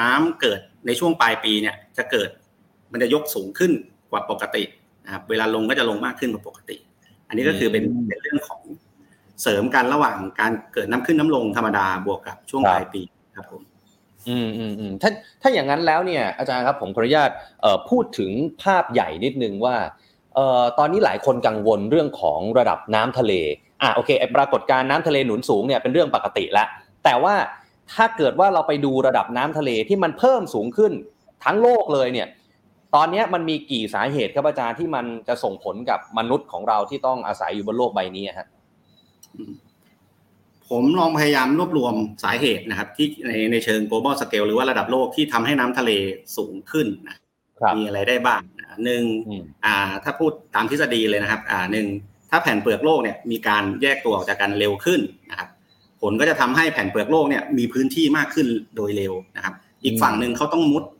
[0.00, 2.28] น้ำเกิดในช่วงปลายปีเนี่ยจะเกิด
[2.92, 3.72] มันจะยกสูงขึ้น
[4.10, 4.62] กว่าปกติ
[5.04, 6.76] นะครับเวลาลงก็จะลงมากขึ้นกว่าปกติ
[7.28, 8.60] อันนี้ก็คือเป็นเป็นเรื่องของ
[9.42, 13.02] เสริมกันระหว่างการเกิดน้ำขึ้นน้ำลงธรรมดาบวกกับช่วงปลายปี
[13.36, 13.62] ครับผม
[14.28, 15.10] อืมอืมอืมถ้า
[15.42, 18.30] ถ้าอย่างนั้นแล้วเนี่ยอาจารย์ครับผมขออนุญาตเอ่อพูดถึง
[18.62, 19.76] ภาพใหญ่นิดนึงว่า
[20.34, 23.32] เอ่อตอนนี้หลายคนกังวลเรื่องของระดับน้ำทะเล
[23.82, 26.66] อะโอเคปรากฏการณ์น้ำทะเลหนุนสูงเนี่ยเป็นเรื่องปกติแล้ว
[27.04, 27.34] แต่ว่า
[27.94, 30.92] ถ้าเกิดว่าเราไปดูระดับน้ำทะเลที่มันเพิ่มสูงขึ้น
[31.44, 32.28] ทั้งโลกเลยเนี่ย
[32.94, 38.46] ตอนนี้มันมีกี่สาเหตุครับอาจารย์ที่มันจะส่งผลกับมนุษย์ของเราที่ต้องอาศัยอยู่บนโลกใบนี้อะฮะ
[40.68, 45.90] ผมลองพยายามรวบรวมสาเหตุนะครับ ที่ในในเชิง global scale หรือว่าระดับโลกที่ทำให้น้ำทะเล
[46.36, 47.16] สูงขึ้นนะ
[47.60, 51.86] ครับมีอะไรได้บ้างนะหนึ่งอืมอ่า ถ้าพูดตามทฤษฎีเลยนะครับ อ่าหนึ่ง
[52.30, 55.48] ถ้าแผ่นเปลือกโลกเนี่ยมีการแยกตัวออกจากกันเร็วขึ้นนะครับ
[56.02, 60.99] ผลก็จะทำให้แผ่นเปลือกโลกเนี่ยมีพื้นที่มากขึ้นโดยเร็วนะครับ อีกฝั่งหนึ่งเขาต้องมุดนะครั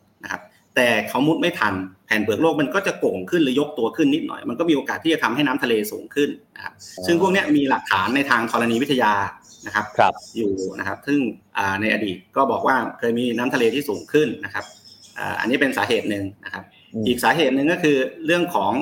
[0.75, 1.73] แต่เขามุดไม่ทัน
[2.05, 6.73] แผ่นเปลือกโลกมันก็จะโก่งขึ้นหรือยกตัวขึ้นนิดหน่อย มันก็มีโอกาสที่จะทำให้น้ำทะเลสูงขึ้นนะครับ
[7.05, 9.13] ซึ่งพวกเนี้ยมีหลักฐานในทางธรณีวิทยา
[9.65, 11.19] นะครับครับอยู่นะครับ ซึ่ง
[11.57, 14.65] อ่าในอดีตก็บอกว่าเคยมีน้ำทะเลที่สูงขึ้นนะครับ
[15.19, 18.73] อ่าอันนี้เป็นสาเหตุหนึ่งนะครับอืมอีกสาเหตุหนึ่งก็คือเรื่องของ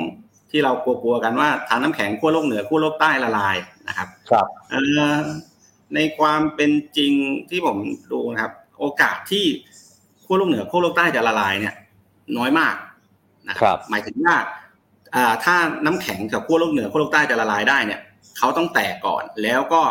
[0.52, 4.82] ที่เรากลัวๆกันว่าทานน้ำแข็งขั้วโลกเหนือขั้วโลกใต้ละลายนะครับ ครับเอ่
[5.14, 5.18] อ
[5.96, 7.14] ในความเป็นจริง
[7.50, 7.78] ที่ผม
[8.12, 9.46] ดูนะครับ โอกาสที่
[10.30, 11.76] ขั้วโลกเหนือขั้วโลกใต้จะละลายเนี่ย
[12.38, 12.76] น้อยมาก
[13.50, 14.36] นะครับ หมายถึงว่า
[15.16, 18.00] อ่าถ้าน้ำแข็งกับขั้วโลกเหนือขั้วโลกใต้จะละลายได้เนี่ย
[18.38, 19.82] เขาต้องแตกก่อนแล้วก็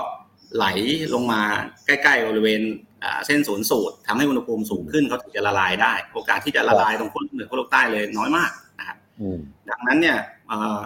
[0.56, 0.66] ไหล
[1.14, 1.42] ลงมา
[1.86, 2.60] ใกล้ๆบริเวณ
[3.04, 9.38] อ่าเส้นศูนย์สูตรทำให้อุณหภูมิสูงขึ้นเขาถึงจะละลายได้ โอกาสที่จะละลายตรงขั้วโลกเหนือขั้วโลกใต้เลยน้อยมากนะครับอืม
[9.70, 10.78] ดังนั้นเนี่ยเอ่อ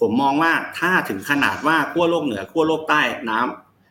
[0.00, 3.38] ผมมองว่าถ้าถึงขนาดว่าขั้วโลกเหนือขั้วโลกใต้น้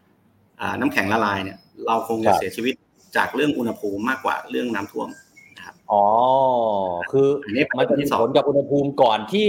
[0.03, 2.73] ำอ่าน้ำแข็งละลายเนี่ย เราคงครัจะบเสียชีวิต
[3.17, 5.09] จากเรื่องอุณหภูมิมากกว่าเรื่องน้ำท่วม
[5.57, 6.03] นะครับอ๋อ
[7.11, 9.47] คืออันนี้มันจะมีผลกับอุณหภูมิก่อนที่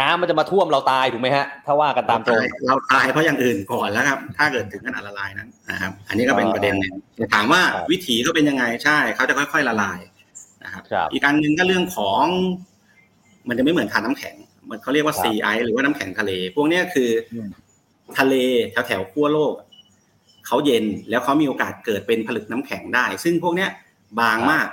[0.00, 9.98] น้ำมันจะมาท่วมเราตายถูกไหมฮะ ถ้าว่ากันตามตรงเราตายเพราะอย่างอื่นก่อนแล้วครับ ถ้าเกิดถึงขนาดละลายนั้นนะครับ อันนี้ก็เป็นประเด็นหนึ่งแต่ถามว่าครับวิถีเขาเป็นยังไงใช่เขาจะค่อย ๆละลาย
[10.64, 12.24] นะครับครับอีกอันหนึ่งก็เรื่องของ
[13.48, 14.34] มันจะไม่เหมือนทานน้ำแข็ง
[14.68, 17.48] มันเขาเรียกว่าครับซีไอหรือว่าน้ำแข็งทะเล พวกเนี้ยคืออม
[18.18, 18.34] ทะเล
[18.70, 19.52] แถวแถวๆขั้วโลก
[20.50, 23.70] เขาเย็นแล้วเขามีโอกาสเกิดเป็นผลึกน้ำแข็งได้ ซึ่งพวกเนี้ย
[24.20, 24.66] บางมาก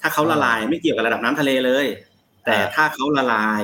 [0.00, 1.86] ถ้าเขาละลายไม่เกี่ยวกับระดับน้ำทะเลเลย
[2.44, 3.62] แต่ถ้าเขาละลาย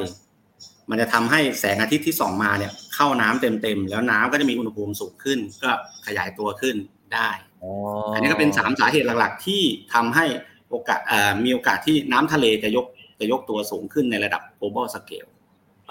[0.90, 5.70] มันจะทำให้แสงอาทิตย์ที่ส่องมาเนี่ยเข้าน้ำเต็มๆแล้วน้ำก็จะมีอุณหภูมิสูงขึ้น ก็
[6.06, 6.76] ขยายตัวขึ้น
[7.14, 7.30] ได้
[7.62, 7.70] อ๋อ
[8.14, 9.62] อันนี้ก็เป็นสามสาเหตุหลักๆ ที่
[9.94, 10.24] ทำให้
[10.70, 12.86] โอกาสเอ่อมีโอกาสที่น้ำทะเลจะยก
[13.20, 15.30] จะยกตัวสูงขึ้นในระดับ global scale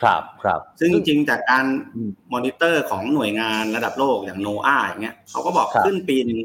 [0.02, 6.40] ครับครับ ซึ่งจริงๆจากการอืมมอนิเตอร์ของหน่วยงานระดับโลกอย่าง NOAA อย่างเงี้ยเขาก็บอกครับขึ้นปีหนึง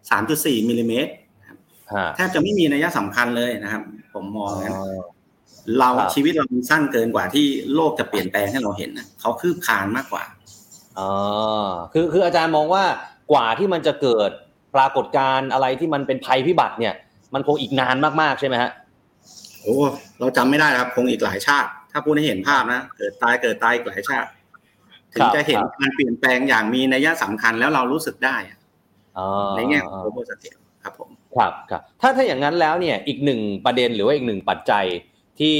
[0.00, 1.12] 3.4มิลลิเมตร
[1.94, 3.82] ฮะแทบจะไม่มีนัยสำคัญเลยนะครับ
[4.14, 4.70] ผมมองอ๋อนะ
[5.78, 10.24] เราครับชีวิตเรามันสั้นเกินกว่าที่โลกจะเปลี่ยนแปลงให้เราเห็นนะเขาคืบคลานมากกว่า
[10.98, 11.10] อ๋อ
[11.92, 12.84] คือคืออาจารย์มองว่า
[13.32, 14.30] กว่าที่มันจะเกิด
[14.74, 16.94] ปรากฏการณ์อะไรที่มันเป็นภัยพิบัติเนี่ย
[17.34, 18.70] มันคงอีกนานมากๆใช่ไหมฮะ
[19.60, 19.76] โอ้
[20.18, 24.30] เราจำไม่ได้นะครับ คงอีกหลายชาติ ถ้าพูดให้เห็นภาพนะเกิดตายเกิดตายอีกหลายชาติ
[25.14, 28.58] ถึครังบจะเห็นครับการเปลี่ยนแปลงอย่างมีนัยสำคัญแล้วเรารู้สึกได้อะ
[29.18, 29.26] อ๋อ
[29.56, 34.84] ในแง่ของ global scale ครับผมครับครับถ้าถ้าอย่างนั้นแล้วเนี่ยอีกหนึ่งประเด็นหรือว่าอีกหนึ่งปัจจัย
[35.40, 35.58] ที่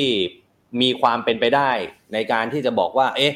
[0.80, 1.70] มีความเป็นไปได้
[2.12, 3.34] ในการที่จะบอกว่า เอ๊ะ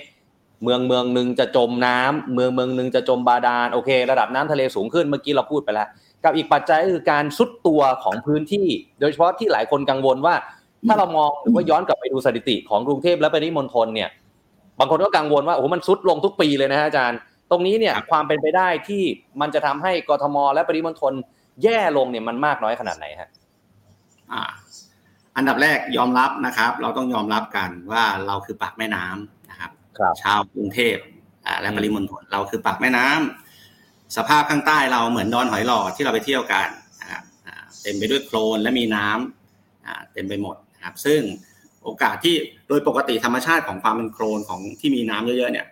[0.63, 5.89] เมืองเมืองหนึ่งจะจมน้ำเมืองเมืองหนึ่งจะจมบาดาลโอเค ระดับน้ำทะเลสูงขึ้นเมื่อกี้เราพูดไปแล้ว
[6.25, 8.67] กับอีกปัจจัยก็คือการซุดตัวของพื้นที่
[9.01, 10.35] โดยเฉพาะที่หลายคนกังวลว่า
[10.87, 14.11] ถ้าเรามองหรือว่าย้อนกลับไปดูสถิติของกรุงเทพและปริมณฑลเนี่ย
[14.79, 17.19] บางคนก็กังวลว่าโอ้โหมันซุดลงทุกปีเลยนะฮะอาจารย์
[17.51, 19.03] ตรงนี้เนี่ยครับความเป็นไปได้ที่
[19.41, 21.13] มันจะทำให้กทมและปริมณฑล
[21.63, 23.29] แย่ลงเนี่ยมันมากน้อยขนาดไหนฮะ
[24.33, 24.43] อ่า
[25.37, 30.97] อันดับแรกยอมรับนะครับ เราต้องยอมรับกันว่าเราคือปากแม่น้ำนะครับครับชาวกรุงเทพ
[31.47, 36.69] อ่าและปริมณฑลเราคือปากแม่น้ำสภาพข้างใต้เราเหมือนดอนหอยหลอดที่เราไปเที่ยวกัน
[37.01, 41.21] นะครับอ่าเต็มไปด้วยโคลนและมีน้ำอ่าเต็มไปหมด นะครับซึ่ง
[41.85, 42.35] โอกาสที่
[42.69, 45.67] โดยปกติธรรมชาติของความเป็นโคลนของที่มีน้ำเยอะๆเนี่ย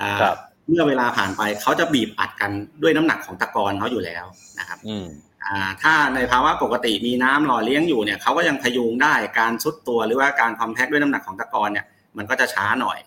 [0.00, 0.36] อ่าครับ
[0.68, 2.50] เมื่อเวลาผ่านไปเขาจะบีบอัดกัน
[2.82, 4.24] ด้วยน้ำหนักของตะกอนเขาอยู่แล้ว
[4.58, 5.06] นะครับอืม
[5.46, 12.98] อ่าถ้าในภาวะปกติมีน้ำหล่อเลี้ยงอยู่เนี่ยเขาก็ยังพยุงได้การซุดตัวหรือว่าการคอมแพคด้วยน้ำหนักของตะกอนเนี่ยมันก็จะช้าหน่อย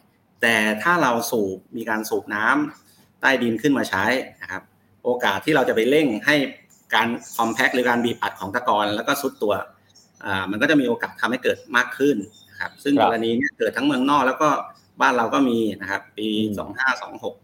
[0.41, 4.03] แต่ถ้าเราสูบมีการสูบน้ำใต้ดินขึ้นมาใช้
[4.41, 4.61] นะครับ
[5.03, 6.35] โอกาสที่เราจะไปเร่งให้
[6.95, 7.07] การ
[7.37, 9.65] คอมแพคหรือการบีบอัดของตะกอนแล้วก็ซุดตัวอ่า
[10.51, 12.17] มันก็จะมีโอกาสทำให้เกิดมากขึ้น
[12.51, 14.49] นะครับซึ่งครับกรณีเนี้เกิดทั้งเมืองนอกแล้วก็
[15.01, 17.35] บ้านเราก็มีนะครับ ปีอืมสองห้าสองหก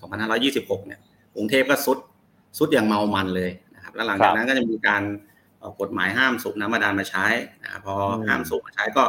[0.00, 1.00] สองพันห้าร้อยี่สิบหกเนี่ย
[1.34, 1.98] กรุงเทพก็ซุด
[2.58, 5.02] ซุดอย่างเมามันเลยนะครับ แล้วหลังจากนั้นก็จะมีการ
[5.62, 7.26] ออกกฎหมายห้ามสูบน้ำบาดาลมาใช้
[7.62, 9.04] นะครับพออมห้ามสูบมาใช้ก็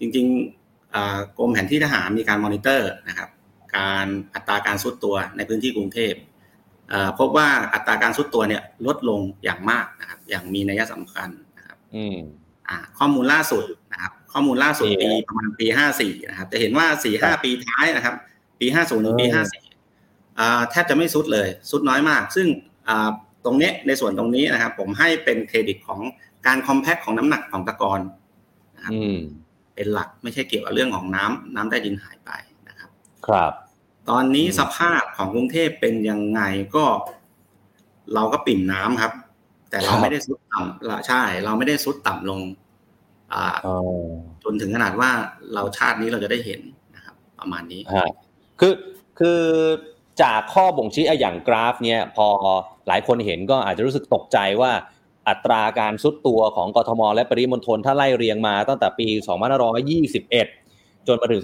[0.00, 3.28] จริงๆอ่ากรมแผนที่ทหารมีการมอนิเตอร์นะครับ
[3.76, 6.14] การอัตราการซุดตัวในพื้นที่กรุงเทพ
[6.90, 11.49] เอ่อพบว่าอัตราการซุดตัวเนี่ยลดลงอย่างมากนะครับอย่างมีนัยสำคัญนะครับ
[11.94, 12.16] อืม
[12.68, 18.14] อ่า ข้อมูลล่าสุดนะครับ ข้อมูลล่าสุดนี่ปีประมาณปีห้าสี่นะครับ จะเห็นว่าสี่ห้าปีท้ายนะครับ
[18.60, 19.64] ปีห้าศูนย์ถึงปีเอห้าอสี่
[20.38, 22.46] อ่าแทบจะไม่ซุดเลยซุดน้อยมาก ซึ่ง
[22.88, 23.08] อ่า
[23.44, 26.00] ตรงเนี้ยในส่วนตรงนี้นะครับ ผมให้เป็นเครดิตของ
[26.46, 28.00] การคอมแพคของน้ำหนักของตะกอน
[28.76, 29.16] นะครับอืม
[29.74, 32.30] เป็นหลักไม่ใช่เกี่ยวกับเรื่องของน้ำน้ำใต้ดินหายไป
[32.68, 32.90] นะครับ
[33.26, 33.52] ครับ
[34.10, 36.40] ตอนนี้อืมสภาพของกรุงเทพเป็นยังไง
[36.74, 36.84] ก็
[38.14, 39.12] เราก็ปิ่มน้ำครับ
[39.70, 42.40] แต่เราไม่ได้ซุดต่ำละใช่ เราไม่ได้ซุดต่ำลง
[43.32, 43.76] อ่าอ๋อ
[44.44, 45.10] จนถึงขนาดว่า
[45.54, 46.60] เราชาตินี้เราจะได้เห็น
[46.96, 48.06] นะครับ ประมาณนี้ฮะ
[48.60, 48.74] คือ
[49.18, 49.40] คือ
[50.22, 52.26] จากข้อบ่งชี้อะอย่างกราฟ เนี่ยพอ
[52.88, 54.72] หลายคนเห็นก็อาจจะรู้สึกตกใจว่า
[55.28, 59.08] อัตราการซุดตัวของกทม และปริมณฑลถ้าไล่เรียงมาตั้งแต่ปี
[59.88, 61.42] 2521 จนมาถึง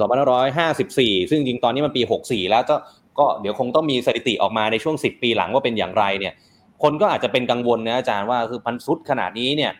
[0.58, 2.76] 2554 ซึ่งจริงๆตอนนี้มันปี 64 แล้วก็
[3.18, 6.34] ก็เดี๋ยวคงต้องมีสถิติออกมาในช่วง 10 ปีหลังว่าเป็นอย่างไรเนี่ย
[6.82, 9.72] คนก็อาจจะเป็นกังวลนะอาจารย์ว่าคือพันซุดขนาดนี้เนี่ย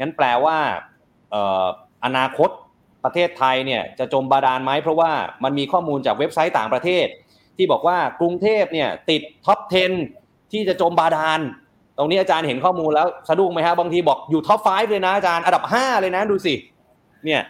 [0.00, 0.56] งั้นแปลว่า
[1.34, 1.36] อ
[2.04, 2.50] อนาคต
[3.04, 5.10] ประเทศไทยเนี่ยจะจมบาดาลไหมเพราะว่า
[5.44, 7.06] มันมีข้อมูลจากเว็บไซต์ต่างประเทศ
[7.56, 9.58] ที่บอกว่ากรุงเทพเนี่ยติด top
[10.04, 11.40] 10 ที่จะจมบาดาล
[11.98, 16.54] ตรงนี้อาจารย์เห็นข้อมูลแล้วสะดุ้งไหมฮะบางทีบอกอยู่ top 5 เลยนะอาจารย์อันดับ 5 เลยนะดูสิ
[17.24, 17.42] เนี่ย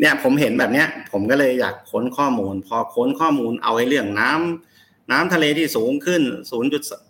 [0.00, 4.73] เนี่ยผมเห็นแบบเนี้ย ผมก็เลยอยากค้นข้อมูล พอค้นข้อมูลเอาไอ้เรื่องน้ำ
[5.12, 6.22] น้ำทะเลที่สูงขึ้น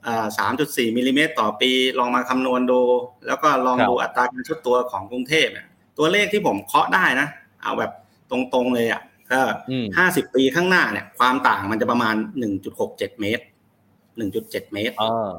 [0.05, 2.81] 0.3.4มิลลิเมตรต่อปี ลองมาคำนวณดู
[3.27, 5.67] แล้วก็ลองครับดูอัตราการชุดตัวของกรุงเทพเนี่ย
[5.99, 7.29] ตัวเลขที่ผมเคาะได้นะ
[7.63, 7.91] เอาแบบ
[8.31, 9.03] ตรงๆเลยอะ
[9.33, 12.15] ก็อืมห้าสิบปีข้างหน้าเนี่ย ความต่างมันจะประมาณ
[12.69, 13.45] 1.67 เมตร
[14.07, 15.31] 1.7 เมตรเออ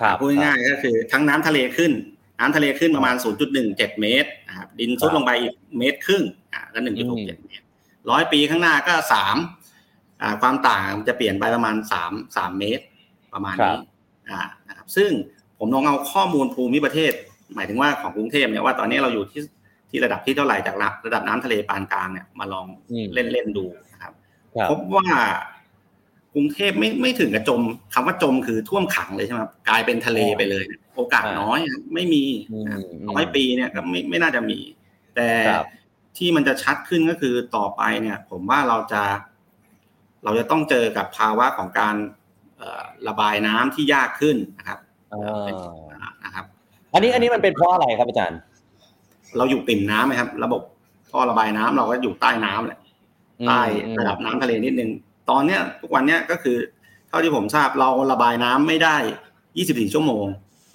[0.00, 1.92] ครับพูดง่ายๆก็คือ ทั้งน้ำทะเลขึ้น
[2.38, 3.16] น้ำทะเลขึ้นประมาณ
[3.58, 7.64] 0.17 เมตรนะครับดินซุดลงไปอีกเมตรครึ่งอ่าก็1.67 เมตร
[8.10, 9.61] ร้อยปีข้างหน้าก็สามอ่า
[10.42, 12.84] ความต่างมันจะเปลี่ยนไปประมาณสามสามเมตร
[13.34, 13.78] ประมาณนี้
[14.30, 15.10] อ่านะครับซึ่ง
[15.58, 17.12] ผมลองเอาข้อมูลภูมิประเทศ
[17.54, 19.42] หมายถึงว่าของกรุงเทพเนี่ยว่าตอนนี้เราอยู่ที่
[19.90, 24.12] ที่ระดับที่เท่าไหร่จากระระดับน้ำทะเลปานกลางเนี่ยมาลองอืมเล่นเล่นๆดูนะครับ
[24.54, 25.08] ครับพบว่า
[26.34, 27.60] กรุงเทพไม่ไม่ถึงกับจม
[27.94, 34.58] คำว่าจมคือท่วมขังเลยใช่ไหมครับกลายเป็นทะเลไปเลยเนี่ยโอกาสอ่าน้อยครับไม่มีอืมนะครับอืมน้อยปีเนี่ยก็ไม่ไม่น่าจะมี
[35.16, 35.66] แต่ครับ
[36.16, 39.02] ที่มันจะชัดขึ้นก็คือต่อไปเนี่ย ผมว่าเราจะ
[40.24, 41.94] เราจะต้องเจอกับภาวะของการ
[42.58, 44.78] เอ่อระบายน้ำที่ยากขึ้นนะครับ
[45.12, 45.48] อ่า
[46.24, 46.44] นะครับ
[46.92, 48.38] อันนี้อันนี้มันเป็นเพราะอะไรครับอาจารย์
[49.36, 50.62] เราอยู่ปิ่มน้ำไหมครับ ระบบ
[51.10, 52.80] ท่อระบายน้ำเราก็อยู่ใต้น้ำแหละ
[53.48, 53.60] ใต้
[53.98, 54.90] ระดับน้ำทะเลนิดนึง
[55.30, 56.56] ตอนเนี้ยทุกวันเนี้ยก็คือ
[57.08, 58.96] เท่าที่ผมทราบเราระบายน้ำไม่ได้
[59.44, 60.24] 24 ชั่วโมง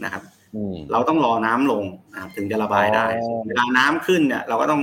[0.04, 0.24] นะครับ
[0.56, 1.84] อืมเราต้องรอน้ำลง
[2.14, 4.82] นะครับถึงจะระบายได้อ๋อเวลาน้ำขึ้นเนี่ย เราก็ต้อง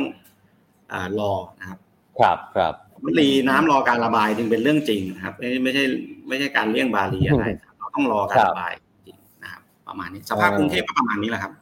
[0.93, 1.79] อ่ารอนะครับ
[2.19, 2.75] ครับครับ
[3.05, 5.85] วลีน้ำรอการระบายจึงเป็นเรื่องจริงนะครับ ไม่ไม่ใช่
[6.29, 8.73] ไม่ใช่การเลี่ยงบาลีอะไรครับเราต้องรอการระบาย
[9.07, 11.53] จริงนะครับ ประมาณนี้สภาพกรุงเทพก็ประมาณนี้แหละครับ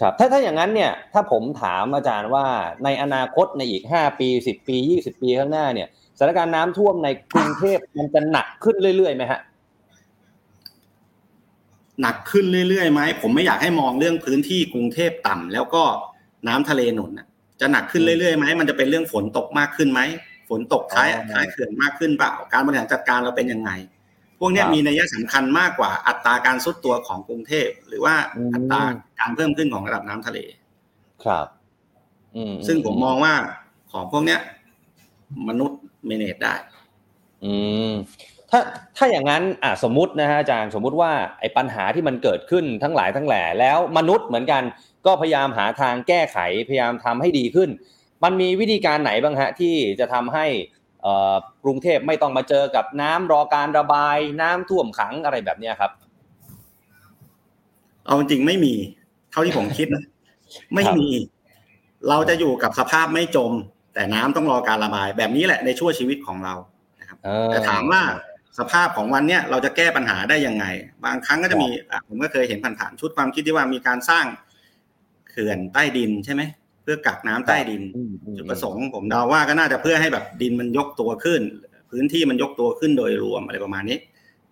[0.00, 2.46] ครับ ถ้าถ้าอย่างนั้นเนี่ย ถ้าผมถามอาจารย์ว่า
[2.84, 9.40] ในอนาคตในอีกห้าปีสิบปียี่สิบปีข้างหน้าเนี่ยสถานการณ์น้ำท่วมในกรุงเทพมันจะหนักขึ้นเรื่อยๆไหมฮะ
[12.02, 15.82] หนักขึ้นเรื่อยๆไหมผมไม่อยากให้มองเรื่องพื้นที่กรุงเทพต่ำแล้วก็
[16.48, 17.26] น้ำทะเลหนุนน่ะ
[17.60, 20.00] จะหนักขึ้นเรื่อยๆไหมมันจะเป็นเรื่องฝนตกมากขึ้นไหม
[20.48, 23.70] ฝนตกท้ายอ๋อท้ายเขื่อนมากขึ้นเปล่า การบริหารจัดการเราเป็นยังไง
[24.38, 28.82] พวกเนี้ยครับมีนัยสำคัญมากกว่าอัตราการซุดตัวของกรุงเทพ หรือว่าอืมอัตรา
[29.20, 30.38] การเพิ่มขึ้นของระดับน้ำทะเล
[31.24, 31.46] ครับ
[32.36, 33.34] อืมซึ่งผมมองว่า
[33.92, 34.40] ของพวกเนี้ย
[35.48, 36.54] มนุษย์เมเนจได้
[37.44, 37.54] อื
[37.90, 37.92] ม
[38.50, 38.60] ถ้า
[38.96, 44.62] ถ้าอย่างนั้นอะสมมุตินะฮะอาจารย์สมมุติว่าไอ้ปัญหาที่มันเกิดขึ้นทั้งหลายทั้งแหล่แล้วมนุษย์เหมือนกัน
[45.06, 47.70] ก็พยายามหาทางแก้ไขพยายามทำให้ดีขึ้น
[48.24, 50.46] มันมีวิธีการไหนบ้างฮะที่จะทำให้
[51.02, 55.90] เอ่อกรุงเทพไม่ต้องมาเจอกับน้ำรอการระบายน้ำท่วมขังอะไรแบบเนี้ยครับ
[58.06, 58.74] เอาจริงๆไม่มี
[59.30, 60.04] เท่าที่ผมคิดนะ
[60.74, 61.08] ไม่มี
[62.08, 63.52] เราจะอยู่กับสภาพไม่จม
[63.94, 66.54] แต่น้ำต้องรอการระบาย แบบนี้แหละในช่วงชีวิตของเรา
[67.00, 68.02] นะครับเออแต่ถามว่า
[68.58, 70.64] สภาพของวันเนี้ยเราจะแก้ปัญหาได้ยังไง
[71.04, 74.24] บางครั้งก็จะมีอะผมก็เคยเห็นผ่านๆชุดความคิดที่ว่ามีการสร้าง
[75.30, 81.40] เขื่อนใต้ดินใช่ไหมเพื่อกักน้ำใต้ดินอืมอืมจุดประสงค์ผมเดาว่าก็น่าจะเพื่อให้แบบดินมันยกตัวขึ้น
[81.90, 83.98] พื้นที่มันยกตัวขึ้นโดยรวมอะไรประมาณนี้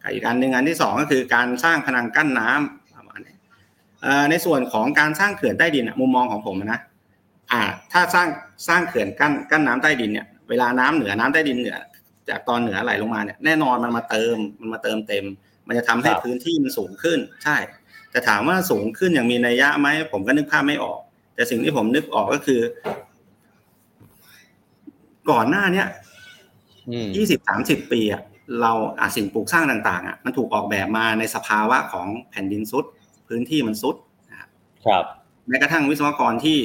[0.02, 3.34] กับอีกอันหนึ่งอันที่สองก็คือการสร้างพนังกั้นน้ำประมาณนี้
[4.02, 6.80] เอ่อในส่วนของการสร้างเขื่อนใต้ดินอะมุมมองของผมนะ
[7.52, 8.28] อ่าถ้าสร้าง
[8.68, 11.78] สร้างเขื่อนกั้นกั้นน้ำใต้ดินเนี่ยเวลาน้ำเหนือน้ำใต้ดินเหนือ
[12.30, 15.24] จากตอนเหนือไหลลงมาเนี่ยแน่นอนมันมาเติมมันมาเติมเต็ม
[15.66, 17.56] มันจะทำให้ครับพื้นที่มันสูงขึ้น ใช่
[18.10, 21.00] แต่ถามว่าสูงขึ้นอย่างมีนัยยะไหมผมก็นึกภาพไม่ออก
[21.34, 22.60] แต่สิ่งที่ผมนึกออกก็คือ
[25.30, 25.86] ก่อนหน้าเนี้ย
[26.90, 28.22] อืมยี่สิบสามสิบปีอะ
[28.60, 32.84] เราอาสิ่งปลูกสร้างต่างๆอะมันถูกออกแบบมาในสภาวะของแผ่นดินซุด
[33.28, 33.96] พื้นที่มันซุด
[34.30, 34.48] นะครับ
[34.86, 35.04] ครับ
[35.48, 36.58] แม้กระทั่งวิศวกรที่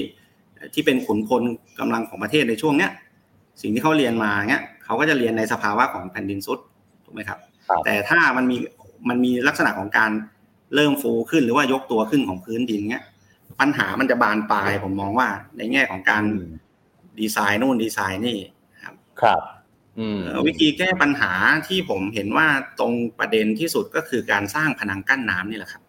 [0.73, 1.43] ที่เป็นขุนพล
[1.79, 2.91] กำลังของประเทศในช่วงเนี้ย
[3.61, 6.59] สิ่งที่เขาเรียนมาเนี้ยเขาก็จะเรียนในสภาวะของแผ่นดินซุด
[7.05, 8.57] ถูกไหมครับครับแต่ถ้ามันมี
[9.09, 10.11] มันมีลักษณะของการ
[10.75, 13.03] เริ่มฟูขึ้นหรือว่ายกตัวขึ้นของพื้นดินเนี้ย
[13.59, 16.51] ปัญหามันจะบานปลายผมมองว่า ในแง่ของการอืม
[17.19, 18.39] ดีไซน์นู่นดีไซน์นี่
[18.83, 18.91] ครั
[19.39, 19.41] บ
[19.99, 21.31] อืมเอ่อวิธีแก้ปัญหา
[21.67, 22.47] ที่ผมเห็นว่า
[22.79, 25.81] ตรงประเด็นที่สุดก็คือการสร้างพนังกั้นน้ำนี่แหละครับ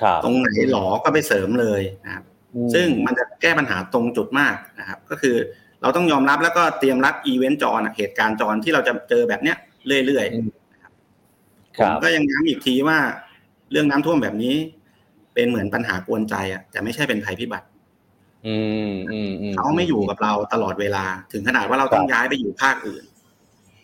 [0.00, 5.36] ครับ ตรงไหนหลอก็ไปเสริมเลยนะครับอืมซึ่งมันจะแก้ปัญหาตรงจุดมากนะครับ ก็คือ
[5.82, 9.56] เราต้องยอมรับแล้วก็เตรียมรับอีเวนต์จรอะเหตุการณ์จรที่เราจะเจอแบบเนี้ย
[10.06, 12.98] เรื่อยอืมๆคผรัมบก็ยังย้ำอีกทีว่า
[13.70, 14.56] เรื่องน้ำท่วมแบบนี้
[15.36, 17.66] เป็นเหมือนปัญหากวนใจอะแต่ไม่ใช่เป็นภัยพิบัติ
[18.46, 18.56] อื
[18.88, 23.04] มอืมอืมเขาไม่อยู่กับเราตลอดเวลา ถึงขนาดว่าเราต้องย้ายไปอยู่ภาคอื่น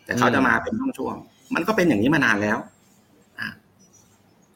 [0.05, 2.57] แต่เขาจะมาเป็นช่วงๆมันก็เป็นอย่างนี้มานานแล้ว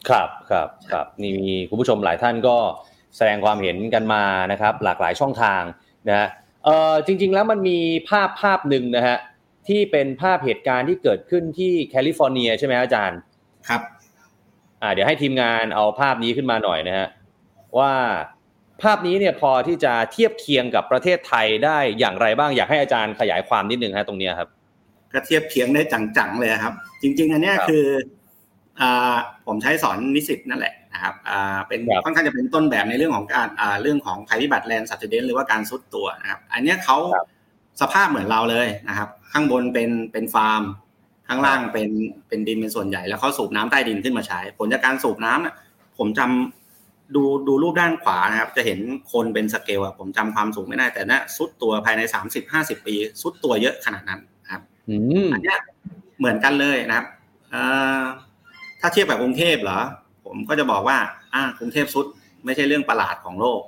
[0.09, 2.57] ครับครับครับนี่มีคุณผู้ชมหลายท่านก็
[3.17, 5.61] แสดงความเห็นกันมานะครับ หลากหลายช่องทาง
[6.09, 6.27] นะฮะ
[6.65, 7.79] เอ่อจริง ๆ แล้วมันมี
[8.09, 9.17] ภาพภาพหนึ่งนะฮะ
[9.67, 13.19] ที่เป็นภาพเหตุการณ์ที่เกิดขึ้นที่แคลิฟอร์เนียใช่ไหมอาจารย์
[13.67, 13.81] ครับ
[14.81, 17.07] อ่า เดี๋ยวให้ทีมงานเอาภาพนี้ขึ้นมาหน่อยนะฮะ
[17.79, 17.93] ว่า
[18.81, 24.49] ภาพนี้เนี่ยพอที่จะเทียบเคียงกับประเทศไทยได้อย่างไรบ้างอยากให้อาจารย์ขยายความนิดนึงฮะตรงเนี้ยครับ
[25.13, 25.81] ก็เทียบเคียงได้
[26.17, 27.87] จังๆเลยครับ จริง ๆ อันเนี้ยครับคือ
[28.81, 37.25] อ่าผมใช้สอนนิสิตนั่นแหละนะครับอ่าเป็นครับค่อนข้างจะเป็นต้นแบบในเรื่องของการอ่าเรื่องของภัยพิบัติแลนด์สัตว์เดนหรือว่าการซุดตัวนะครับ อันเนี้ยเขาครับ
[37.81, 40.63] สภาพเหมือนเราเลยนะครับ ข้างบนเป็นเป็นฟาร์ม
[41.27, 41.89] ข้างล่างเป็น
[42.27, 45.55] เป็นดินเป็นส่วนใหญ่แล้วเขาสูบน้ำใต้ดินขึ้นมาใช้ ผลจากการสูบน้ำน่ะ
[45.97, 48.79] ผมจำดูดูรูปด้านขวานะครับ จะเห็น
[49.11, 55.59] คนเป็นสเกลอะผมจำความสูงไม่ได้แต่น่ะทรุดตัวภายในสามสิบห้าสิบปีทรุดตัวเยอะขนาดนั้นนะครับอืมอันเนี้ย
[56.19, 57.05] เหมือนกันเลยนะครับ
[57.51, 57.61] เอ่
[57.99, 58.01] อ
[58.79, 59.79] ถ้าเทียบกับกรุงเทพเหรอ
[60.25, 60.97] ผมก็จะบอกว่า
[61.33, 62.05] อ่ากรุงเทพทรุด
[62.45, 63.61] ไม่ใช่เรื่องประหลาดของโลก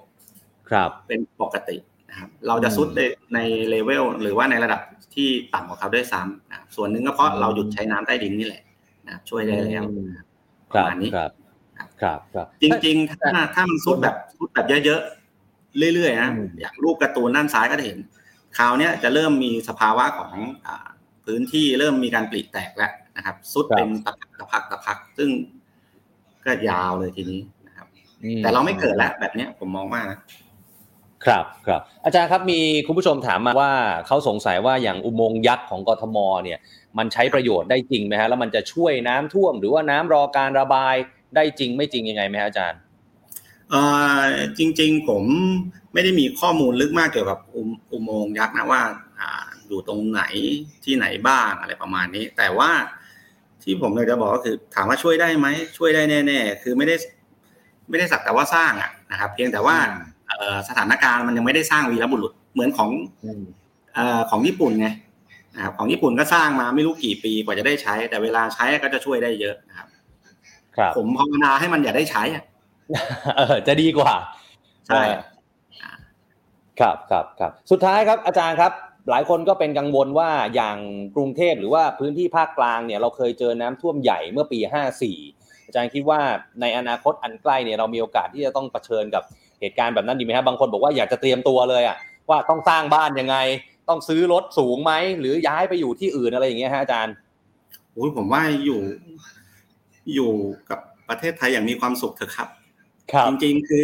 [0.69, 1.75] ครับ เป็นปกติ
[2.09, 3.01] นะครับเราจะทรุดใน
[3.33, 4.81] ในเลเวลหรือว่าในระดับ
[5.15, 8.63] ที่ต่ำกว่าเขาด้วยซ้ำนะครับส่วนหนึ่งก็เพราะเราหยุดใช้น้ำใต้ดินนี่แหละ
[9.05, 10.27] นะครับช่วยได้แล้วนะครับ
[10.71, 11.31] ปครัระบมาณนี้ครับ
[12.01, 17.99] ครับครับ จริงๆ ถ้าถ้ามันซุดแบบซุดแบบเยอะๆเรื่อยๆนะอืมอย่างรูปการ์ตูนด้านซ้ายก็จะเห็น
[18.57, 20.33] คราวเนี้ยจะเริ่มมีสภาวะของ
[20.67, 20.87] อ่า
[21.25, 25.29] พื้นที่เริ่มมีการปลีแตกแล้วนะครับซุดเป็นตะพักตะพักตะพัก ซึ่ง
[26.45, 27.87] ก็ยาวเลยทีนี้นะครับ
[28.23, 30.17] อืมแต่เราไม่เกิดแล้วแบบเนี้ยผมมองว่านะ
[31.25, 33.71] ครับครับอาจารย์ครับมีคุณผู้ชมถามมาว่า
[34.07, 36.59] เขาสงสัยว่าอย่างอุโมงค์ยักษ์ของกทมเนี่ย
[36.97, 40.95] มันใช้ประโยชน์ได้จริงไหมฮะแล้วมันจะช่วยน้ำท่วม หรือว่าน้ำรอการระบาย
[41.35, 42.79] ได้จริงไม่จริงยังไงไหมฮะอาจารย์
[43.69, 43.81] เอ่
[44.19, 44.23] อ
[44.57, 45.23] จริง ๆ ผม
[45.93, 48.81] ไม่ได้มีข้อมูลลึกมากเกี่ยวกับอุมอุโมงค์ยักษ์นะว่า
[49.19, 50.21] อ่าอยู่ตรงไหน
[50.83, 52.71] ที่ไหนบ้างอะไรประมาณนี้ แต่ว่า
[53.63, 56.95] ที่ผมอยากจะบอกก็คือถามว่าช่วยได้ไหมช่วยได้แน่ ๆ คือไม่ได้
[57.89, 60.08] ไม่ได้สักแต่ว่าสร้างอะนะครับ เพียงแต่ว่าอืมเอ่อ
[60.67, 62.89] สถานการณ์มันยังไม่ได้สร้างวีรบุรุษเหมือนของ
[63.23, 63.43] อืม
[63.95, 64.87] เอ่อของญี่ปุ่นไง
[65.55, 69.87] นะครับของญี่ปุ่นก็สร้างมาไม่รู้กี่ปีกว่าจะได้ใช้ แต่เวลาใช้ก็จะช่วยได้เยอะนะครับ
[70.77, 72.43] ครับ ผมภาวนาให้มันอย่าได้ใช้อะ
[73.37, 74.13] เออจะดีกว่า
[74.87, 75.01] ใช่
[76.79, 78.71] ครับครับครับสุดท้ายครับอาจารย์ครับ
[79.09, 80.77] หลายคนก็เป็นกังวลว่าอย่าง
[81.15, 84.59] กรุงเทพหรือว่าพื้นที่ภาคกลางเนี่ยเราเคยเจอน้ำท่วมใหญ่เมื่อปี
[85.13, 86.19] 54 อาจารย์คิดว่า
[86.61, 89.23] ในอนาคตอันใกล้เนี่ยเรามีโอกาสที่จะต้องเผชิญกับ
[89.61, 91.97] เหตุการณ์แบบนั้นดีไหมครับบางคนบอกว่าอยากจะเตรียมตัวเลยอะ
[92.29, 93.37] ว่าต้องสร้างบ้านยังไง
[93.89, 97.15] ต้องซื้อรถสูงไหมหรือย้ายไปอยู่ที่อื่นอะไรอย่างเงี้ยฮะอาจารย์
[97.93, 98.81] โอ้ยผมว่าอยู่
[100.15, 100.31] อยู่
[100.69, 102.47] กับประเทศไทยอย่างมีความสุขเถอะครับ
[103.11, 103.83] ครับจริงๆคือ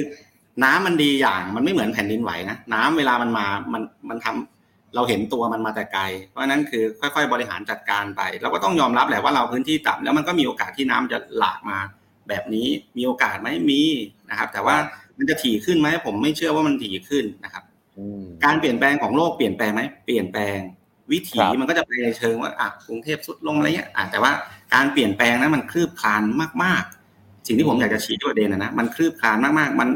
[0.63, 11.79] น้ำมันดีอย่างมันไม่เหมือนแผ่นดินไหวนะน้ำเวลามันมามันมันทำเราเห็นตัวมันมาแต่ไกล เพราะฉะนั้นคือค่อย ๆ บริหารจัดการไป เราก็ต้องยอมรับแหละว่าเราพื้นที่ต่ำแล้วมันก็มีโอกาสที่น้ำจะหลากมา
[12.29, 13.81] แบบนี้มีโอกาสไหมมี
[14.29, 14.75] นะครับ แต่ว่า
[15.17, 17.63] มันจะถี่ขึ้นไหมผมไม่เชื่อว่ามันถี่ขึ้นนะครับ
[17.97, 20.57] อืมการเปลี่ยนแปลงของโลกเปลี่ยนแปลงไหมเปลี่ยนแปลง
[21.11, 24.31] วิถีครับมันก็จะไปในเชิงว่าอะกรุงเทพสุดลงอะไรเงี้ยอะแต่ว่า
[24.73, 26.23] การเปลี่ยนแปลงนั้นมันคลืบคลาน
[26.63, 26.83] มาก
[27.15, 29.89] ๆ สิ่งที่ผมอยากจะชี้ประเด็นนะนะมันคลืบคลานมากๆ มัน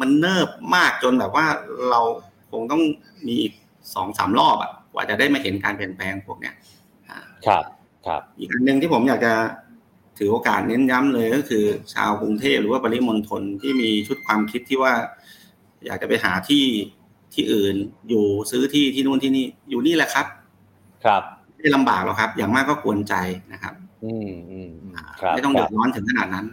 [0.00, 1.46] มันเนิบมากจนแบบว่า
[1.90, 2.00] เรา
[2.52, 2.82] คงต้อง
[3.26, 3.52] มีอีก
[3.94, 6.54] สองสามรอบอะกว่าจะได้มาเห็นการเปลี่ยนแปลงพวกเนี้ย
[7.08, 7.64] อ่าครับ
[8.06, 9.32] ครับ อีกอันหนึ่งที่ผมอยากจะ
[10.22, 14.92] ถือโอกาสเน้นย้ำเลยก็คือ ชาวกรุงเทพหรือว่าปริมณฑลที่มีชุดความคิดที่ว่า
[15.86, 16.64] อยากจะไปหาที่
[17.34, 17.74] ที่อื่น
[18.08, 20.26] อยู่ซื้อที่ที่นู่นที่นี่อยู่นี่แหละครับ
[21.04, 23.14] ครับไม่ได้ลำบากหรอกครับ อย่างมากก็กวนใจ
[23.52, 26.46] นะครับ อืมอืมอืมครับไม่ต้องคเดืรัอบดร้อนถึงขนาดนั้น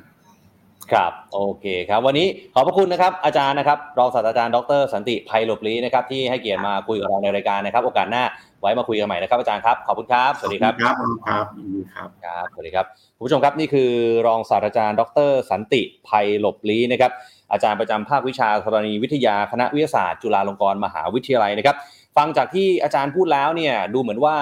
[0.91, 8.23] ครับโอเคครับ วันนี้ขอบพระคุณนะครับ อาจารย์นะครับรองศาสตราจารย์ดรสันติไพโลปลีนะครับ ที่ให้เกียรติมาคุยกับเราในรายการนะครับ โอกาสหน้า
[8.61, 10.95] ไว้มาคุยกันใหม่นะครับอาจารย์ครับ ขอบคุณครับ สวัสดีครับ ครับ
[11.27, 12.85] ครับยินดีครับครับ สวัสดีครับ
[13.17, 13.91] คุณผู้ชมครับนี่คือ
[14.27, 17.11] รองศาสตราจารย์ ดร สันติไพหลบลีนะครับ
[17.51, 21.75] อาจารย์ประจำภาควิชาธรณีวิทยาคณะวิทยาศาสตร์ จุฬาลงกรณ์มหาวิทยาลัยนะครับ
[22.17, 24.37] ฟังจากที่อาจารย์พูดแล้วเนี่ยดูเหมือนว่า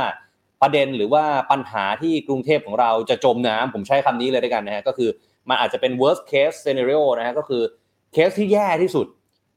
[0.62, 5.10] ประเด็นหรือว่าปัญหาที่กรุงเทพของเราจะจมน้ำผมใช้คำนี้เลยด้วยกันนะฮะก็คือ
[5.50, 7.62] มันอาจจะเป็น worst case scenario นะฮะก็คือ
[8.14, 9.08] เคสที่แย่ที่สุด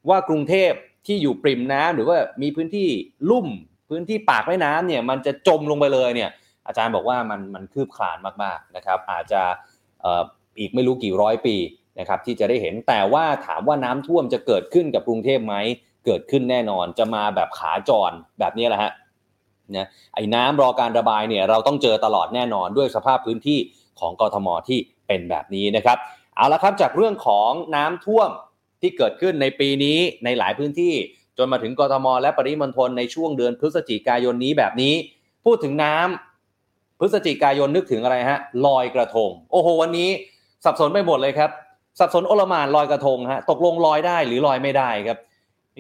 [0.09, 0.73] ว่ากรุงเทพ
[1.07, 2.89] ที่อยู่ปริมน้ำหรือว่ามีพื้นที่
[3.31, 3.47] ลุ่ม
[3.91, 6.31] พื้นที่ปากแม่น้ำเนี่ยมันจะจมลงไปเลยเนี่ย
[6.67, 9.43] อาจารย์บอกว่ามันมันคืบคลานมากๆนะครับอาจจะ
[10.59, 11.57] อีกไม่รู้กี่ร้อยปี
[11.99, 15.55] นะครับที่จะได้เห็นแต่ว่าถามว่าน้ำท่วมจะเกิดขึ้นกับกรุงเทพไหม
[16.07, 18.93] เกิดขึ้นแน่นอนจะมาแบบขาจรแบบนี้แหละฮะ
[19.77, 23.59] นะไอ้น้ำรอการระบายเนี่ยเราต้องเจอตลอดแน่นอนด้วยสภาพพื้นที่
[24.01, 25.99] ของกทมที่เป็นแบบนี้นะครับ
[26.37, 28.31] เอาละครับจากเรื่องของน้ำท่วม
[28.81, 30.95] ที่เกิดขึ้นในปีนี้ในหลายพื้นที่
[31.41, 34.95] จนมาถึงกทม และปริมณฑลในช่วงเดือนพฤศจิกายนนี้แบบนี้
[35.45, 40.11] พูดถึงน้ำพฤศจิกายนนึกถึงอะไรฮะลอยกระทง โอ้โหวันนี้
[40.65, 41.51] สับสนไปหมดเลยครับ
[41.99, 45.19] สับสนโอลมานลอยกระทงฮะตกลงลอยได้หรือลอยไม่ได้ครับ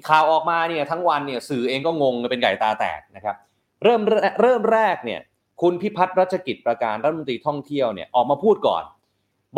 [0.08, 3.36] ข่าวออกมาเนี่ยทั้งวันเนี่ยสื่อเองก็งงเป็นไก่ตาแตกนะครับ
[3.84, 5.20] เริ่มแรเริ่มแรกเนี่ย
[5.62, 8.84] คุณพิพัฒน์รัชกิจประการรัฐมนตรีท่องเที่ยวเนี่ยออกมาพูดก่อน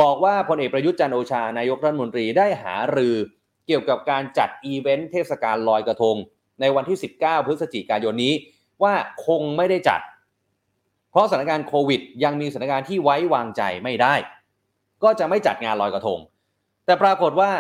[0.01, 3.15] บอกว่าพลเอกประยุทธ์จันโอชานายกรัฐมนตรีได้หารือ
[3.67, 6.17] เกี่ยวกับการจัดอีเวนต์เทศกาลลอยกระทง
[6.61, 8.35] ในวันที่ 19 พฤศจิกายนนี้
[8.83, 8.95] ว่า
[9.27, 10.01] คงไม่ได้จัด
[11.11, 14.15] เพราะสถานการณ์โควิด ยังมีสถานการณ์ที่ไว้วางใจไม่ได้
[15.03, 16.19] ก็จะไม่จัดงานลอยกระทง
[16.87, 17.51] แต่ปรากฏว่า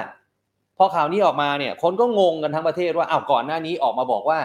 [0.78, 4.40] พอข่าวนี้ออกมาเนี่ยคนก็งงกันทั้งประเทศว่าอ้าวก่อนหน้านี้ออกมาบอกว่า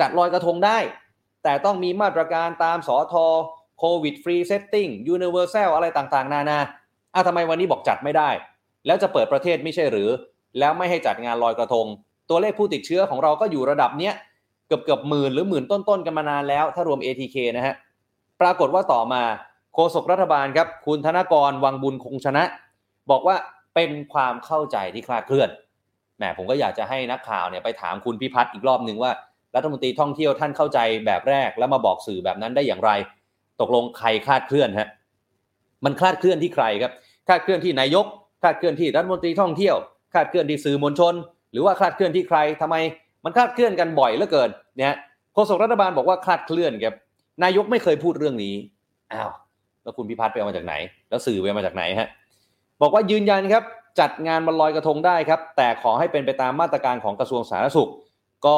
[0.00, 0.78] จัดลอยกระทงได้
[1.42, 3.14] แต่ต้องมีมาตรการตามสธ.
[3.24, 6.58] COVID Free Setting Universal อะไรต่างๆ นานา
[7.14, 8.30] อ้าวทำไมวันนี้บอกจัดไม่ได้
[8.86, 10.08] แล้วจะเปิดประเทศไม่ใช่หรือ
[10.58, 11.86] แล้วไม่ให้จัดงานลอยกระทง
[12.28, 14.14] ตัวเลขผู้ติดเชื้อของเราก็อยู่ระดับเนี้ย
[14.66, 17.74] เกือบเกือบหมื่นหรือหมื่นต้นๆกันมานานแล้ว ถ้ารวม ATK นะฮะ
[18.40, 19.22] ปรากฏว่าต่อมา
[19.74, 22.44] โฆษกรัฐบาลครับ คุณธนกรวังบุญคงชนะ
[23.10, 23.36] บอกว่า
[23.74, 25.50] เป็นความเข้าใจที่คลาดเคลื่อน
[26.16, 29.12] แหมผมก็อยากจะให้นักข่าวเนี่ยไปถามคุณพิพัฒน์อีกรอบหนึ่งว่า
[29.54, 32.90] รัฐมนตรีท่องเที่ยวท่านเข้าใจแบบแรก แล้วมาบอกสื่อแบบนั้นได้อย่างไร
[33.60, 34.88] ตกลงใครคลาดเคลื่อนฮะ
[35.84, 36.92] มันคลาดเคลื่อนที่ใครครับ
[37.26, 38.06] คลาดเคลื่อนที่นายก
[38.42, 39.76] คลาดเคลื่อนที่รัฐมนตรีท่องเที่ยว
[40.12, 41.14] คลาดเคลื่อนที่สื่อมวลชน
[41.52, 42.76] หรือว่าคลาดเคลื่อนที่ใครทำไม
[43.24, 44.96] มันคลาดเคลื่อนกันบ่อยเหลือเกินเนี่ย
[45.34, 46.94] โฆษกรัฐบาลบอกว่าคลาดเคลื่อนครับ
[47.44, 48.54] นายกไม่เคยพูดเรื่องนี้
[49.12, 49.30] อ้าว
[49.82, 50.74] แล้วคุณพิพัฒน์ไปเอามาจากไหน
[51.08, 52.08] แล้วสื่อไปเอามาจากไหนฮะ
[52.82, 53.64] บอกว่ายืนยันครับ
[54.00, 57.90] จัดงานวันลอยกระทงได้ครับ แต่ขอให้เป็นไปตามมาตรการของกระทรวงสาธารณสุข
[58.46, 58.56] ก็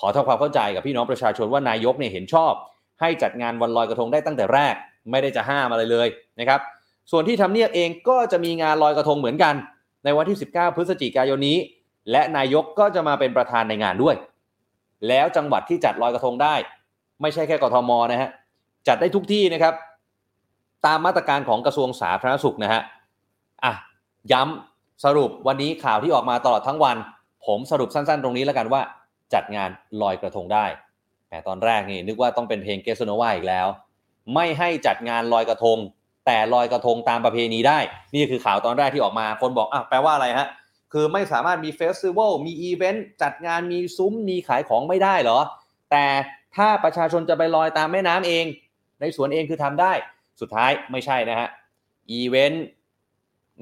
[0.00, 2.52] ขอทำความเข้าใจกับพี่น้องประชาชนว่านายกเนี่ยเห็นชอบ
[3.00, 4.74] ให้จัดงานวันลอยกระทงได้ตั้งแต่แรก
[5.10, 6.08] ไม่ได้จะห้ามอะไรเลย
[6.40, 6.60] นะครับ
[7.10, 9.54] ส่วนที่ทำเนียบเองก็จะมีงานลอยกระทงเหมือนกัน
[10.04, 11.58] ในวันที่ 19 พฤศจิกายนนี้
[12.10, 14.16] และนายกก็จะมาเป็นประธานในงานด้วย
[15.08, 16.54] แล้วจังหวัดที่จัดลอยกระทงได้
[17.22, 18.30] ไม่ใช่แค่กทมนะฮะ
[18.88, 19.74] จัดได้ทุกที่นะครับ
[20.86, 22.82] ตามมาตรการของกระทรวงสาธารณสุขนะฮะ
[23.64, 23.72] อะ
[24.32, 26.96] ย้ำสรุปวันนี้ข่าวที่ออกมาตลอดทั้งวัน
[27.46, 28.82] ผมสรุปสั้น ๆ ตรงนี้แล้วกันว่า
[29.34, 29.70] จัดงาน
[30.02, 30.66] ลอยกระทงได้
[31.28, 33.66] แต่ตอนแรกนี่นึกว่าต้องเป็นเพลง Getsunova อีกแล้ว
[34.34, 35.78] ไม่ให้จัดงานลอยกระทง
[36.26, 37.78] แต่ลอยกระทงตามประเพณีได้
[38.14, 40.48] นี่คือข่าวตอนแรกที่ออกมาคนบอกอะแปลว่าอะไรฮะ
[40.92, 45.38] คือไม่สามารถมี festival มีอีเวนต์จัดงานมีซุ้มมีขายของไม่ได้เหรอ
[45.90, 46.06] แต่
[46.56, 48.44] ถ้าประชาชนจะไปลอยตามแม่น้ำเอง
[49.00, 49.92] ในสวนเองคือทำได้
[50.40, 51.48] สุดท้ายไม่ใช่นะฮะ
[52.10, 52.64] อีเวนต์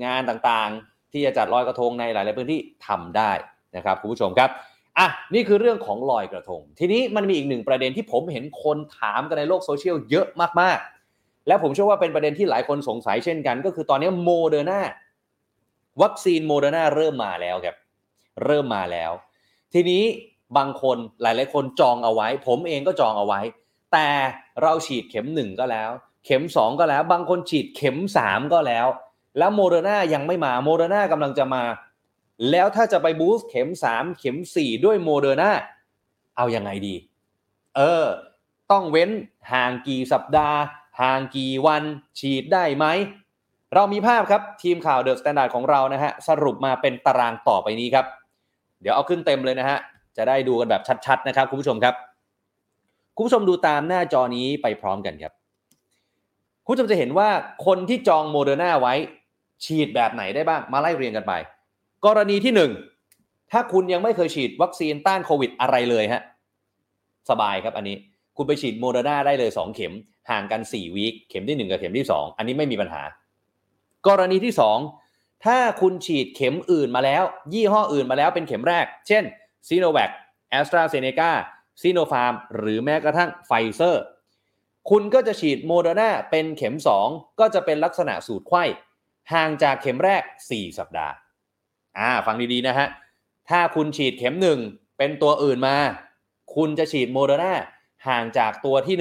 [0.04, 3.32] งานต่างๆ ที่จะจัดลอยกระทงในหลาย ๆ พื้นที่ทำได้
[3.76, 4.50] นะครับคุณผู้ชมครับ
[4.98, 10.26] อะนี่คือเรื่องของลอยกระทง ทีนี้มันมีอีกหนึ่งประเด็นที่ผมเห็นคนถามกันในโลกโซเชียลเยอะ
[10.60, 10.91] มากๆ
[11.46, 14.80] และผมเชื่อว่าเป็นประเด็นที่หลายคนสงสัยเช่นกัน ก็คือตอนนี้โมเดอร์นา
[16.02, 17.76] วัคซีนโมเดอร์นาเริ่มมาแล้วครับ
[18.44, 19.12] เริ่มมาแล้ว
[19.72, 20.02] ทีนี้
[20.56, 23.40] บางคนหลาย ๆ คนจองเอาไว้ ผมเองก็จองเอาไว้
[23.92, 24.08] แต่
[24.62, 25.90] เราฉีดเข็มหนึ่งก็แล้ว
[26.24, 28.86] เข็มสองก็แล้ว บางคนฉีดเข็มสามก็แล้ว
[29.38, 31.62] แล้วโมเดอร์นายังไม่มาโมเดอร์นากำลังจะมา
[32.50, 35.50] แล้วถ้าจะไป boost เข็มสามเข็มสี่ด้วยโมเดอร์นา
[36.36, 36.94] เอายังไงดี
[37.76, 38.06] เออ
[38.70, 39.10] ต้องเว้น
[39.52, 40.58] ห่างกี่สัปดาห์
[41.00, 41.82] ห่างกี่วัน
[42.20, 42.86] ฉีดได้ไหม
[43.74, 48.06] เรามีภาพครับทีมข่าว The Standard ของเรานะฮะสรุปมาเป็นตารางต่อไปนี้ครับ
[48.80, 49.78] เดี๋ยวเอาขึ้นเต็มเลยนะฮะ
[50.16, 51.94] จะได้ดูกันแบบชัดๆนะครับคุณผู้ชมครับ
[53.16, 55.32] คุณผู้ชมดูตามหน้าจอนี้ไปพร้อมกันครับ
[56.64, 57.28] คุณผู้ชมจะเห็นว่า
[57.66, 58.94] คนที่จองโมเดอร์นาไว้
[59.64, 61.32] ฉีดแบบไหนได้บ้างมาไล่เรียงกันไป
[62.06, 62.52] กรณีที่
[63.06, 66.22] 1 ถ้าคุณยังไม่เคยฉีดวัคซีนต้านโควิดอะไรเลยฮะ
[67.30, 67.96] สบายครับอันนี้
[68.36, 69.94] คุณไปฉีดโมเดอร์นาได้เลย 2 เข็ม
[70.30, 73.02] ห่างกัน 4 week เข็มที่ 1 กับเข็มที่ 2 อันนี้ไม่มีปัญหา
[74.08, 74.54] กรณีที่
[74.98, 77.24] 2 ถ้าคุณฉีดเข็มอื่นมาแล้ว
[77.54, 79.24] ยี่ห้ออื่นมาแล้วเป็นเข็มแรก เช่น
[79.68, 80.10] ซีโนแวค
[80.50, 81.30] แอสตราเซเนกา
[81.82, 84.02] ซีโนฟาร์มหรือแม้กระทั่งไฟเซอร์
[84.90, 86.76] คุณก็จะฉีดโมเดอร์นาเป็นเข็ม
[87.06, 88.64] 2 ก็จะเป็นลักษณะสูตรไขว้
[89.32, 91.12] ห่างจากเข็มแรก 4 สัปดาห์
[91.98, 92.88] อ่าฟังดีๆนะฮะ
[93.50, 95.76] ถ้าคุณฉีดเข็ม 1 เป็นตัวอื่นมา
[96.54, 97.54] คุณจะฉีดโมเดอร์นา
[98.08, 98.96] ห่างจากตัวที่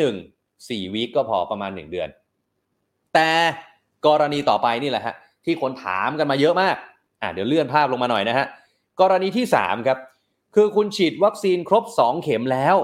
[0.81, 2.09] 1 4 week ก็พอประมาณ 1 เดือน
[3.13, 3.31] แต่
[4.07, 6.75] กรณีต่อไปนี่แหละฮะที่คนถามกันมาเยอะมาก
[7.21, 8.45] อ่าเดี๋ยวเลื่อนภาพลงมาหน่อยนะฮะ
[9.01, 9.97] กรณีที่ 3 ครับ
[10.55, 12.75] คือคุณฉีดวัคซีนครบ 2 เข็มแล้ว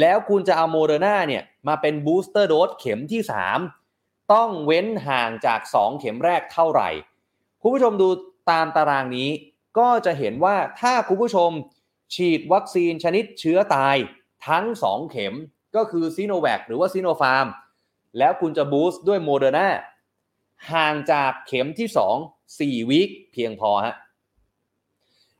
[0.00, 3.22] แล้วคุณจะเอาโมเดอร์นาเนี่ยมาเป็น booster dose เข็มที่
[3.76, 6.88] 3 ต้องเว้นห่างจาก 2 เข็มแรกเท่าไหร่
[7.62, 8.08] คุณผู้ชมดู
[8.50, 9.30] ตามตารางนี้
[9.78, 11.50] ก็จะเห็นว่าถ้าคุณผู้ชม
[12.14, 13.96] ฉีดวัคซีนชนิดเชื้อตาย
[14.48, 15.34] ทั้ง 2 เข็ม
[15.76, 17.46] ก็คือซีโนแวคหรือว่าซีโนฟาร์ม
[18.18, 19.68] แล้วคุณจะ boost ด้วยโมเดอร์นา
[20.72, 23.94] ห่างจากเข็มที่ 2 4 week เพียงพอฮะ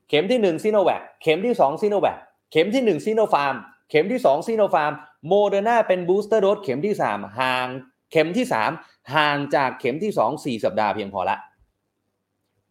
[0.08, 2.18] เข็มที่1ซีโนแวคเข็มที่2ซีโนแวค
[2.52, 3.54] เข็มที่1ซีโนฟาร์ม
[3.90, 4.92] เข็มที่2ซีโนฟาร์ม
[5.28, 7.66] โมเดอร์นาเป็น booster dose เข็มที่ 3 ห่าง
[8.12, 8.46] เข็มที่
[8.78, 11.36] 3 ห่างจากเข็มที่ 2 4 สัปดาห์เพียงพอละ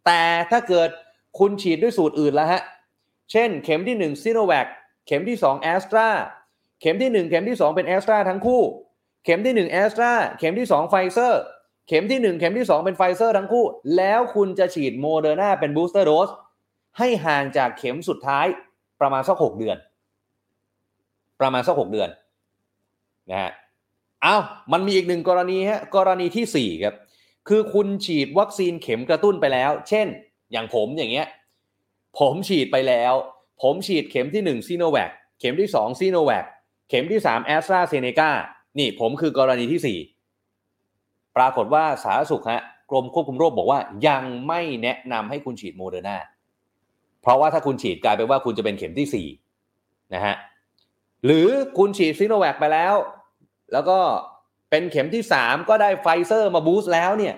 [0.05, 0.89] แต่ถ้าเกิด
[1.39, 2.61] คุณฉีดด้วยสูตรอื่นแล้วฮะ
[3.31, 4.67] เช่นเข็มที่1ซีโนแวค
[5.07, 6.07] เข็มที่2แอสตรา
[6.81, 8.61] เข็มที่ 1 เข็มที่ 2 เป็นแอสตราทั้งคู่
[9.25, 11.41] เข็มที่ 1แอสตราเข็มที่2ไฟเซอร์
[11.87, 13.65] เข็มที่ 1 เข็มที่ 2 เป็นไฟเซอร์ทั้งคู่
[13.97, 16.29] แล้วคุณจะฉีดโมเดอร์นาเป็น booster dose
[16.97, 18.45] ให้ห่างจากเข็มสุดท้าย
[19.01, 19.77] ประมาณสักหกเดือน
[21.39, 22.09] ประมาณสักหกเดือน
[23.29, 23.51] นะฮะ
[24.25, 24.41] อ้าว
[24.71, 26.95] มันมีอีกหนึ่งกรณีฮะกรณีที่สี่ครับ
[27.47, 30.07] คือคุณฉีดวัคซีนเข็มกระตุ้นไปแล้ว เช่น
[30.51, 31.27] อย่างผมอย่างเงี้ย
[32.19, 33.13] ผมฉีดไปแล้ว
[33.61, 36.45] ผมฉีดเข็มที่หนึ่งซีโนแวคเข็มที่สองซีโนแวค
[36.89, 38.29] เข็มที่สามแอสตราเซเนกา
[38.79, 39.97] นี่ผมคือกรณีที่สี่
[41.37, 46.17] ปรากฏว่าสาธารณสุขฮะกรมควบคุมโรคบอกว่ายังไม่แนะนำให้คุณฉีดโมเดอร์นา
[47.21, 49.27] เพราะว่าถ้าคุณฉีดกลายเป็นว่าคุณจะเป็นเข็มที่
[49.71, 50.35] 4นะฮะ
[51.25, 51.47] หรือ
[51.77, 52.95] คุณฉีดซีโนแวคไปแล้ว
[53.73, 53.99] แล้วก็
[54.69, 57.35] เป็นเข็มที่ 3 ก็ได้ไฟเซอร์มา boost แล้วเนี่ย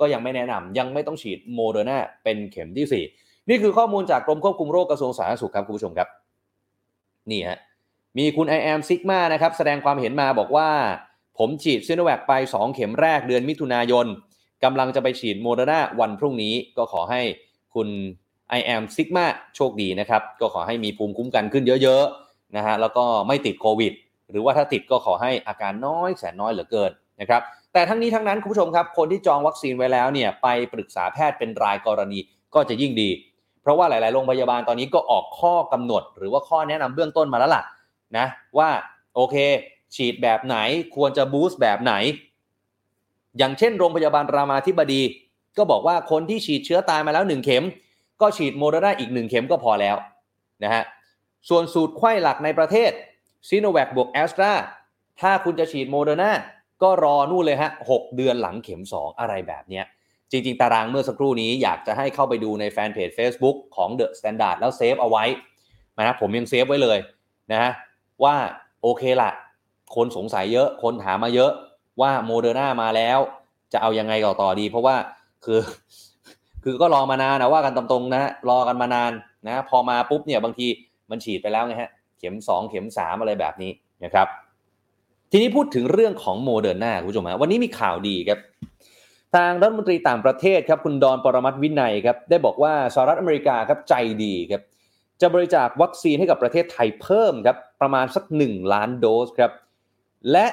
[0.00, 2.86] ก็ยังไม่แนะนำยังไม่ต้องฉีดโมเดอร์นาเป็นเข็มที่
[3.48, 6.08] นี่คือข้อมูลจากกรมควบคุมโรคกระทรวงสาธารณสุขครับคุณผู้ชมครับ
[7.30, 7.58] นี่ฮะ
[8.18, 10.68] มีคุณ I am Sigma นะครับ แสดงความเห็นมาบอกว่า
[11.38, 14.06] ผมฉีดซีโนแวคไป 2 เข็มแรกเดือนมิถุนายน
[14.64, 17.22] กำลังจะไปฉีดโมเดอร์นาวันพรุ่งนี้ก็ขอให้
[17.74, 17.88] คุณ
[18.58, 19.26] I am Sigma
[19.56, 23.92] โชคดีนะครับ ก็ขอให้มีภูมิคุ้มกันขึ้นเยอะๆนะฮะแล้วก็ไม่ติดโควิด
[24.30, 26.90] หรือว่าถ้าติดก็ขอให้อาการน้อยแสนน้อยเหลือเกิน
[27.20, 27.42] นะครับ
[27.72, 32.18] แต่ทั้งนี้ทั้งนั้นคุณผู้ชมครับ คนที่จองวัคซีนไว้แล้วเนี่ยไปปรึกษาแพทย์เป็นรายกรณี
[32.54, 33.10] ก็จะยิ่งดี
[33.66, 37.62] เพราะว่าหลาย ๆ โรงพยาบาลตอนนี้ก็ออกข้อกำหนด หรือว่าข้อแนะนำเบื้องต้นมาแล้วล่ะ
[38.16, 38.26] นะ
[38.58, 38.70] ว่า
[39.14, 39.36] โอเค
[39.94, 40.56] ฉีดแบบไหน
[40.96, 41.94] ควรจะบูสต์แบบไหน
[43.38, 45.02] อย่างเช่น โรงพยาบาลรามาธิบดี
[45.56, 47.64] ก็บอกว่าคนที่ฉีดเชื้อตายมาแล้ว 1 เข็ม
[48.20, 49.96] ก็ฉีดโมเดอร์นาอีก 1 เข็มก็พอแล้ว
[50.62, 50.82] นะฮะ
[51.48, 52.90] ส่วนสูตรไขว้หลักในประเทศ
[53.48, 54.52] ซีโนแวคบวกแอสตรา
[55.20, 56.30] ถ้าคุณจะฉีดโมเดอร์นา
[56.82, 59.84] ก็รอนู่นเลยฮะ6เดือนหลังเข็ม 2 อะไรแบบเนี้ย
[60.30, 65.24] จริง ๆ ตารางเมื่อสักครู่นี้อยากจะให้เข้าไปดูในแฟนเพจ Facebook ของ The Standard แล้ว save เอาไว้
[65.98, 66.98] นะผมยัง save ไว้เลย
[67.52, 67.72] นะฮะ
[68.24, 68.36] ว่า
[68.82, 69.30] โอเคละ
[69.94, 71.50] คนสงสัยเยอะคนถามมาเยอะ
[72.00, 73.18] ว่าโมเดอร์นามาแล้ว
[73.72, 74.96] จะเอายังไงต่อต่อดี เพราะว่า
[75.44, 75.60] คือ
[76.64, 79.12] คือก็รอมานานนะว่ากันตรงๆนะรอกันมานาน
[79.46, 80.66] นะพอมาปุ๊บเนี่ยบางที
[81.10, 83.70] มันฉีดไปแล้วไงฮะเข็ม 2 เข็ม 3 อะไรแบบนี้
[84.04, 84.26] นะครับ
[85.30, 88.38] ทีนี้พูดถึงเรื่องของโมเดอร์นาคุณผู้ชมฮะวันนี้มีข่าวดีครับ
[89.36, 94.62] ทางรัฐมนตรีต่างประเทศครับคุณดอนปรมัตถวินัยครับได้บอกว่าสหรัฐอเมริกาครับใจดีครับ
[95.20, 99.52] จะบริจาควัคซีนให้กับประเทศไทยเพิ่มครับประมาณสัก 1 ล้านโดสครับ
[100.32, 100.46] และ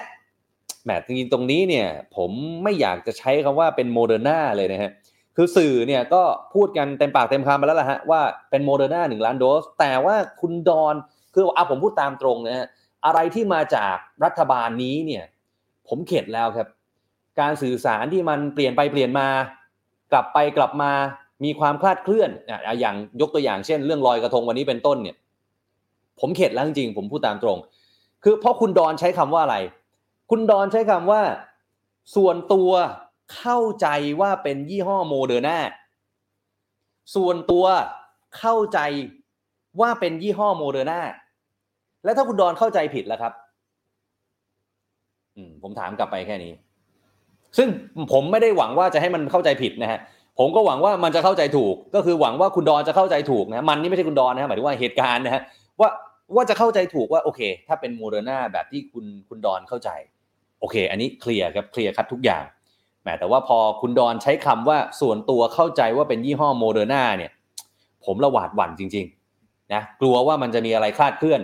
[0.83, 2.31] แหมจริงๆตรงนี้เนี่ยผม
[2.63, 4.91] ไม่อยากจะใช้คำว่าเป็นโมเดอร์นาเลยนะฮะ
[5.35, 6.23] คือสื่อเนี่ยก็
[6.53, 10.95] พูดกันเต็มปากเต็มคำไปแล้วล่ะฮะว่าเป็นโมเดอร์นาหนึ่งล้านโดส แต่ว่าคุณดอน
[11.33, 12.67] คือเอาผมพูดตามตรงนะฮะ
[13.05, 15.23] อะไรที่มาจากรัฐบาลนี้เนี่ย
[15.87, 16.67] ผมเข็ดแล้วครับ
[17.39, 19.27] การสื่อสารที่มันเปลี่ยนไปเปลี่ยนมา
[20.11, 20.91] กลับไปกลับมา
[21.43, 22.29] มีความคลาดเคลื่อน
[22.79, 25.17] อย่างยกตัวอย่างเช่น เรื่องลอยกระทงวันนี้เป็นต้นเนี่ย
[26.19, 27.57] ผมเข็ดแล้วจริงผมพูดตามตรง
[28.23, 29.57] คือเพราะคุณดอนใช้คำว่าอะไร
[30.31, 31.21] คุณดอนใช้คำว่า
[32.15, 32.71] ส่วนตัว
[33.37, 33.87] เข้าใจ
[34.21, 35.57] ว่าเป็นยี่ห้อโมเดอร์นา
[37.15, 37.65] ส่วนตัว
[38.37, 38.79] เข้าใจ
[39.81, 41.01] ว่าเป็นยี่ห้อโมเดอร์นา
[42.03, 43.33] แล้วถ้าคุณดอนเข้าใจผิดแล้วครับ
[45.35, 46.53] อืมผมถามกลับไปแค่นี้
[47.57, 47.67] ซึ่ง
[48.13, 49.99] ผมไม่ได้หวังว่าจะให้มันเข้าใจผิดนะฮะ
[50.39, 55.41] ผมก็หวังว่ามันจะเข้าใจถูก ก็คือหวังว่าคุณดอนจะเข้าใจถูกนะมันนี่ไม่ใช่คุณดอนนะหมายถึงว่าเหตุการณ์นะฮะ
[55.79, 55.89] ว่า
[56.35, 59.89] ว่าจะเข้าใจถูกว่าโอเค ถ้าเป็นโมเดอร์นาแบบที่คุณคุณดอนเข้าใจ
[60.59, 62.43] โอเค อันนี้ clear ครับ clear cut ทุกอย่าง
[63.01, 67.31] แหมแต่ว่าพอคุณดอนใช้คำว่าส่วนตัวเข้าใจว่าเป็นยี่ห้อโมเดอร์นาเนี่ย
[68.05, 71.41] ผมระหวาดหวั่นจริงๆนะกลัวว่ามันจะมีอะไรคลาดเคลื่อน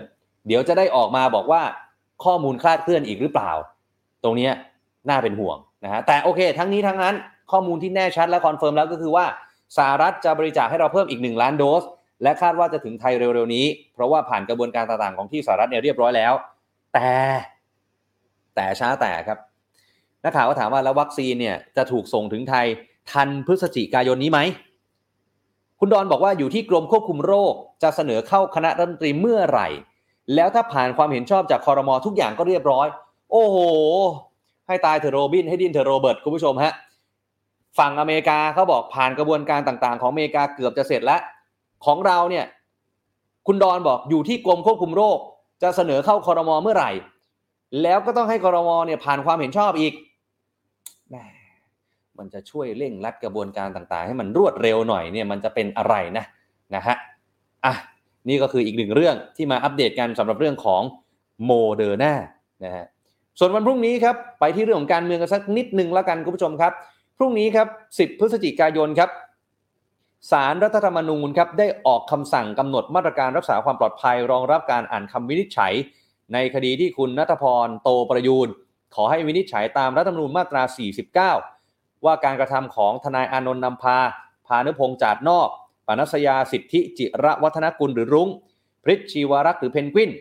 [0.47, 1.61] เดี๋ยวจะได้ออกมาบอกว่า
[2.23, 3.51] ข้อมูลคลาดเคลื่อนอีกหรือเปล่า
[4.23, 4.49] ตรงนี้
[5.09, 7.15] น่าเป็นห่วง นะฮะแต่โอเค ทั้งนี้ทั้งนั้น
[7.51, 9.25] ข้อมูลที่แน่ชัดและ confirm แล้วก็คือว่า
[9.77, 11.83] สหรัฐจะบริจาคให้เราเพิ่มอีก 1 ล้านโดส
[12.23, 16.33] และคาดว่าจะถึงไทยเร็วๆนี้ เพราะว่าผ่านกระบวนการต่างๆของที่สหรัฐเนี่ยเรียบร้อยแล้ว
[16.93, 17.11] แต่
[18.55, 19.39] แต่ช้าแต่ครับ
[20.23, 22.65] นักข่าวก็ถามว่าแล้ววัคซีนเนี่ยจะถูกส่งถึงไทย
[23.11, 24.39] ทันพฤศจิกายนนี้ไหม
[25.79, 27.53] คุณดอนบอกว่าอยู่ที่กรมควบคุมโรค
[27.83, 29.67] จะเสนอเข้าคณะรัฐมนตรีเมื่อไหร่
[30.35, 32.87] แล้วถ้าผ่านความเห็นชอบจากคอรมอทุกอย่างก็เรียบร้อย
[33.31, 33.57] โอ้โห
[34.69, 36.73] ให้ตายเถอโรบินให้ดิ้นเถอโรเบิร์ตคุณผู้ชมฮะ
[37.79, 41.21] ฝั่งอเมริกาเขาบอกผ่านกระบวนการต่างๆ ของอเมริกาเกือบจะเสร็จแล้ว
[41.85, 42.45] ของเราเนี่ย
[43.47, 45.17] คุณดอนบอกอยู่ที่กรมควบคุมโรค
[45.63, 46.91] จะเสนอเข้าคอรมอเมื่อไหร่
[47.81, 49.93] แล้วก็ต้องให้คอรมอเนี่ยผ่านความเห็นชอบอีก
[51.09, 51.15] แหม
[52.17, 56.25] มันจะช่วยเร่งรัดกระบวนการต่างๆ ให้มันรวดเร็วหน่อยเนี่ยมันจะเป็นอะไรนะ
[56.75, 56.95] นะฮะ
[57.65, 57.73] อะ
[58.29, 60.81] นี่ก็คืออีกหนึ่งเรื่องที่มาอัปเดตกันสำหรับเรื่องของ
[61.45, 62.13] โมเดอร์นา
[62.63, 62.85] นะฮะ
[63.41, 66.73] ส่วนวันพรุ่งนี้ครับไปที่เรื่องของการเมืองกันสักนิดหนึ่งแล้วกันคุณผู้ชมครับ
[67.17, 67.67] พรุ่งนี้ครับ
[67.97, 69.09] 10 พฤศจิกายนครับ
[70.31, 75.73] สารรัฐธรรมนูญครับได้ออกคำสั่งกำหนดมาตรการรักษาความปลอดภัย รองรับการอ่านคำวินิจฉัย
[76.33, 78.47] ในคดีที่คุณนัทพรโตประยูน
[78.95, 80.63] ขอให้วินิจฉัยตามรัฐธรรมนูญมาตรา
[81.33, 83.97] 49 ว่าการกระทำของทนายอานนท์นำพา
[84.47, 85.49] พานุพงษ์จาดนอก
[85.87, 88.29] ปนัสยาสิทธิจิระวัฒนกุลหรือรุง้ง
[88.83, 90.11] พริชชีวรักษ์หรือเพนกวิน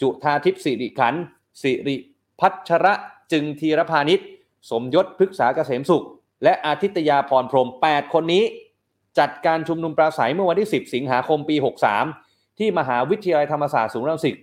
[0.00, 1.14] จุธาทิพย์สิริขัน
[1.62, 1.96] สิริ
[2.40, 2.94] พัชระ
[3.32, 4.28] จึงธีรพาณิชย์
[4.70, 6.04] สมยศพฤกษาเกษมสุข
[6.44, 8.44] และอาทิตยาพรพรม 8 คนนี้
[9.18, 11.56] จัดการชุมนุมปราศัยเมื่อวันที่ 10 สิงหาคมปี
[12.06, 14.36] 63 ที่มหาวิทยาลัยธรรมศาสตร์ศูนย์รังสิต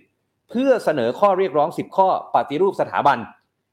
[0.50, 3.18] เพื่อเสนอข้อเรียกร้อง 10 ข้อปฏิรูปสถาบัน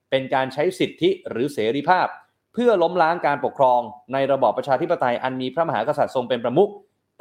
[0.10, 2.08] เป็นการใช้สิทธิหรือเสรีภาพ
[2.54, 3.80] เพื่อล้มล้างการปกครอง
[4.14, 6.72] ในระบอบประชาธิปไตยอันมีพระมหากษัตริย์ทรงเป็นประมุข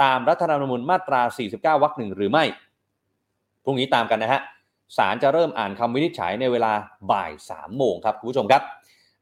[0.02, 1.22] ตามรัฐธรรมนูญมาตรา
[1.52, 2.44] 49 วรรคหนึ่งหรือไม่
[3.64, 4.40] พรุ่งนี้ตามกันนะฮะ
[4.96, 6.72] ศาลจะเริ่มอ่านคำวินิจฉัยในเวลา
[7.10, 8.62] บ่าย3โมงครับคุณผู้ชมครับ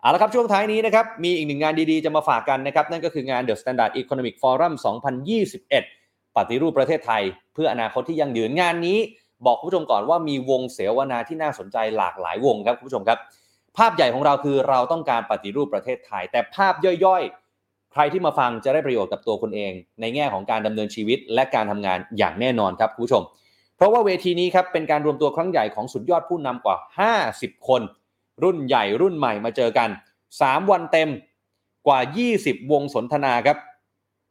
[0.00, 4.72] เอาละครับช่วงท้ายนี้นะครับมีอีกหนึ่งงานดีๆ จะมาฝากกันนะครับ นั่นก็คืองาน The Standard Economic Forum
[5.54, 7.22] 2021 ปฏิรูปประเทศไทย
[7.54, 8.98] เพื่ออนาคตที่ยั่งยืนงานนี้
[9.46, 13.18] บอกคุณผู้ชมก่อนว่ามีวงเสวนาที่น่าสนใจหลากหลายวงครับคุณผู้ชมครับ
[13.76, 23.22] ภาพใหญ่ของเราคือเราต้องการปฏิรูปประเทศไทย แต่ภาพย่อยๆ ใครที่มาฟังจะได้ประโยชน์กับตัวคุณเอง ในแง่ของการดำเนินชีวิตและการทำงานอย่างแน่นอนครับคุณผู้ชม
[23.78, 26.76] เพราะว่าเวทีนี้ครับเป็นการรวมตัวครั้งใหญ่ของสุดยอดผู้นำกว่า
[27.20, 27.82] 50 คน
[28.42, 29.88] รุ่นใหญ่รุ่นใหม่มาเจอกัน
[30.30, 31.10] 3 วันเต็ม
[31.86, 32.00] กว่า
[32.34, 33.58] 20 วงสนทนาครับ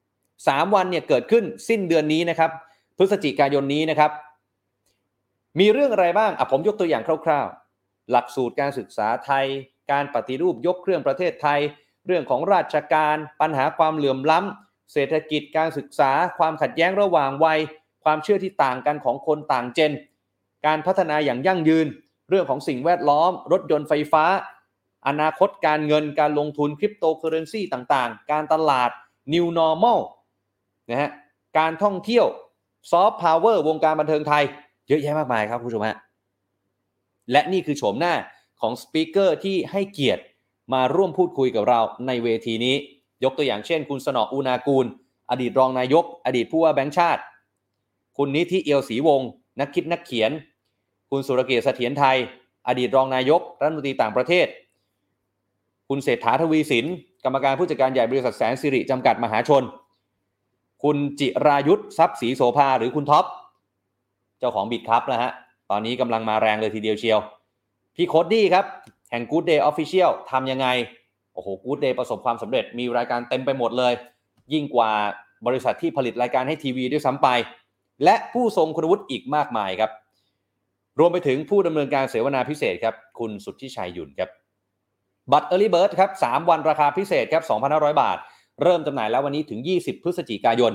[0.05, 2.51] 3 วันเนี่ยเกิดขึ้นสิ้นเดือนนี้นะครับ
[2.97, 4.11] พฤศจิกายนนี้นะครับ
[5.59, 9.45] มีเรื่องอะไรบ้างอะผมยกตัวอย่างคร่าวๆ หลักสูตรการศึกษาไทย
[9.91, 11.59] การปฏิรูปยกเครื่องประเทศไทย
[12.07, 17.59] เรื่องของราชการ ปัญหาความเหลื่อมล้ำเศรษฐกิจการศึกษา ความขัดแย้งระหว่างวัย
[18.03, 19.93] ความเชื่อที่ต่างกันของคนต่างเจน
[20.65, 21.87] การพัฒนาอย่างยั่งยืน
[22.29, 24.25] เรื่องของสิ่งแวดล้อม รถยนต์ไฟฟ้า
[25.07, 28.89] อนาคตการเงินการลงทุนคริปโตเคอเรนซีต่างๆ การตลาด
[29.33, 29.99] New Normal
[30.89, 31.11] นะฮะ
[31.57, 32.25] การท่องเที่ยว
[32.91, 34.43] soft power วงการบันเทิงไทย
[34.87, 35.97] เยอะแยะมากมายครับคุณผู้ชมฮะ
[37.31, 38.13] และนี่คือโฉมหน้า
[38.61, 40.23] ของ speaker ที่ให้เกียรติ
[40.73, 42.75] มาร่วมพูดคุยกับเราในเวทีนี้
[43.23, 44.85] ยกตัวอย่างเช่น คุณเสนาะอูนากูล
[45.31, 47.21] อดีตรองนายก อดีตผู้ว่าแบงค์ชาติ
[48.17, 50.31] คุณนิธิเอียวศรีวงศ์นักคิดนักเขียน
[51.09, 52.17] คุณสุรเกียรติเสถียรไทย
[52.67, 54.47] อดีตรองนายกรัฐมนตรีต่างประเทศ
[55.89, 56.85] คุณเศรษฐาทวีสิน
[57.23, 59.63] กรรมการผู้จัดการใหญ่บริษัทแสนสิริจำกัดมหาชน
[60.83, 63.25] คุณจิรายุทธทรัพย์ศรีโสภาหรือคุณท็อป
[64.39, 65.31] เจ้าของ Bitkub นะฮะ
[65.71, 67.19] ตอนนี้กำลังมาแรงเลยทีเดียวเชียว
[67.95, 68.65] พี่โคดดี้ครับ
[69.11, 70.67] แห่ง Good Day Official ทำยังไง
[71.33, 73.93] โอ้โห Good Day ประสบความสำเร็จมีรายการเต็มไปหมดเลย
[74.53, 74.91] ยิ่งกว่า
[75.47, 77.27] บริษัทที่ผลิตรายการให้ทีวีด้วยซ้ำไป
[78.03, 79.91] และผู้ทรงคุณวุฒิอีกมากมายครับ
[80.99, 84.29] รวมไปถึงผู้ดำเนินการเสวนาพิเศษครับ คุณสุทธิชัย หยุ่นครับ
[85.31, 88.17] บัตร Early Bird ครับ 3 วันราคาพิเศษครับ 2,500 บาท
[88.63, 90.73] เริ่มจำหน่ายแล้ววันนี้ถึง 20 พฤศจิกายน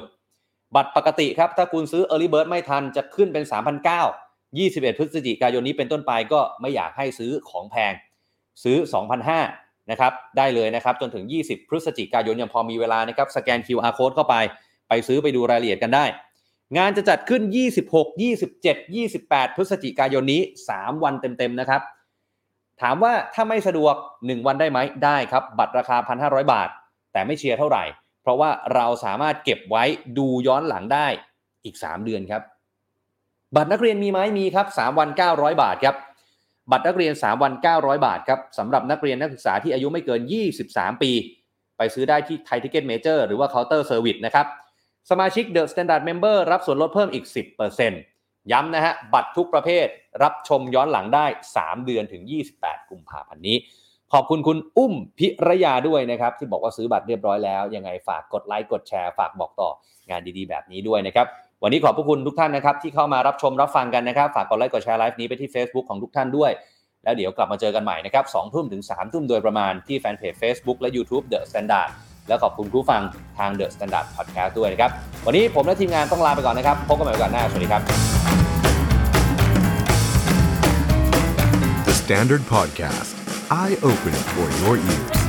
[0.75, 3.45] บัตรปกติครับ ถ้าคุณซื้อ Early Bird ไม่ทันจะขึ้นเป็น
[4.11, 7.93] 3,900 21 พฤศจิกายนนี้เป็นต้นไปก็ไม่อยากให้ซื้อของแพง
[8.63, 8.77] ซื้อ
[9.35, 14.35] 2,500นะครับได้เลยนะครับจนถึง 20 พฤศจิกายนยังพอมีเวลานะครับสแกน QR code เข้าไป
[14.89, 16.05] ไปซื้อไปดูรายละเอียดกันได้
[16.77, 17.43] งานจะจัดขึ้น
[17.83, 18.07] 26
[18.43, 20.43] 27 28 พฤศจิกายนนี้
[20.73, 21.83] 3 วันเต็มๆนะครับ
[22.83, 26.69] ถามว่าถ้าไม่สะดวก 1 วันได้ไหมได้ครับ บัตรราคา 1,500 บาท
[27.13, 27.85] แต่ไม่เชียร์เท่าไหร่
[28.23, 29.85] เพราะว่าเราสามารถเก็บไว้
[30.19, 31.07] ดูย้อนหลังได้
[31.65, 32.43] อีก 3 เดือนครับ
[33.57, 35.97] บัตรนักเรียนมีไหมมีครับ 3 วัน 900 บาทครับ
[36.71, 40.21] บัตรนักเรียน 3 วัน 900 บาทครับสำหรับนักเรียนนักศึกษาที่อายุไม่เกิน
[40.63, 41.13] 23 ปี
[41.77, 44.47] ไปซื้อได้ที่ Thai Ticket Major หรือว่า Counter Service นะครับ
[45.11, 47.25] สมาชิก The Standard Member รับส่วนลดเพิ่มอีก
[47.89, 49.87] 10%ย้ำนะฮะ บัตรทุกประเภท
[50.23, 51.27] รับชมย้อนหลังได้
[51.57, 52.23] 3 เดือนถึง
[52.57, 53.57] 28 กุมภาพันธ์นี้
[54.13, 59.71] ขอบคุณคุณอุ้มพิรยาด้วยนะครับ ที่บอกว่าซื้อบัตรเรียบร้อยแล้ว ยังไงฝากกดไลค์กดแชร์ฝากบอกต่อ
[60.11, 61.27] งานดีๆ แบบนี้ด้วยนะครับ
[61.63, 66.51] วันนี้ขอบพระคุณทุกท่านนะครับ ที่เข้ามารับชมรับฟังกันนะครับ ฝากกดไลค์กดแชร์ไลฟ์นี้ไปที่ Facebook ของทุกท่านด้วย
[67.05, 71.91] แล้วเดี๋ยวกลับมาเจอกันใหม่นะครับสองทุ่มถึง3ามทุ่มโดยประมาณที่แฟนเพจ Facebook และ YouTube The Standard
[72.29, 73.01] แล้วขอบคุณผู้ฟัง
[73.39, 74.91] ทาง The Standard Podcast ด้วยนะครับ
[75.27, 77.83] วันนี้ผมและทีมงานต้องลาไปก่อนนะครับ พบกันใหม่โอกาสหน้า สวัสดีครับ
[81.89, 83.13] The Standard Podcast,
[83.63, 85.22] eye Open for your ears.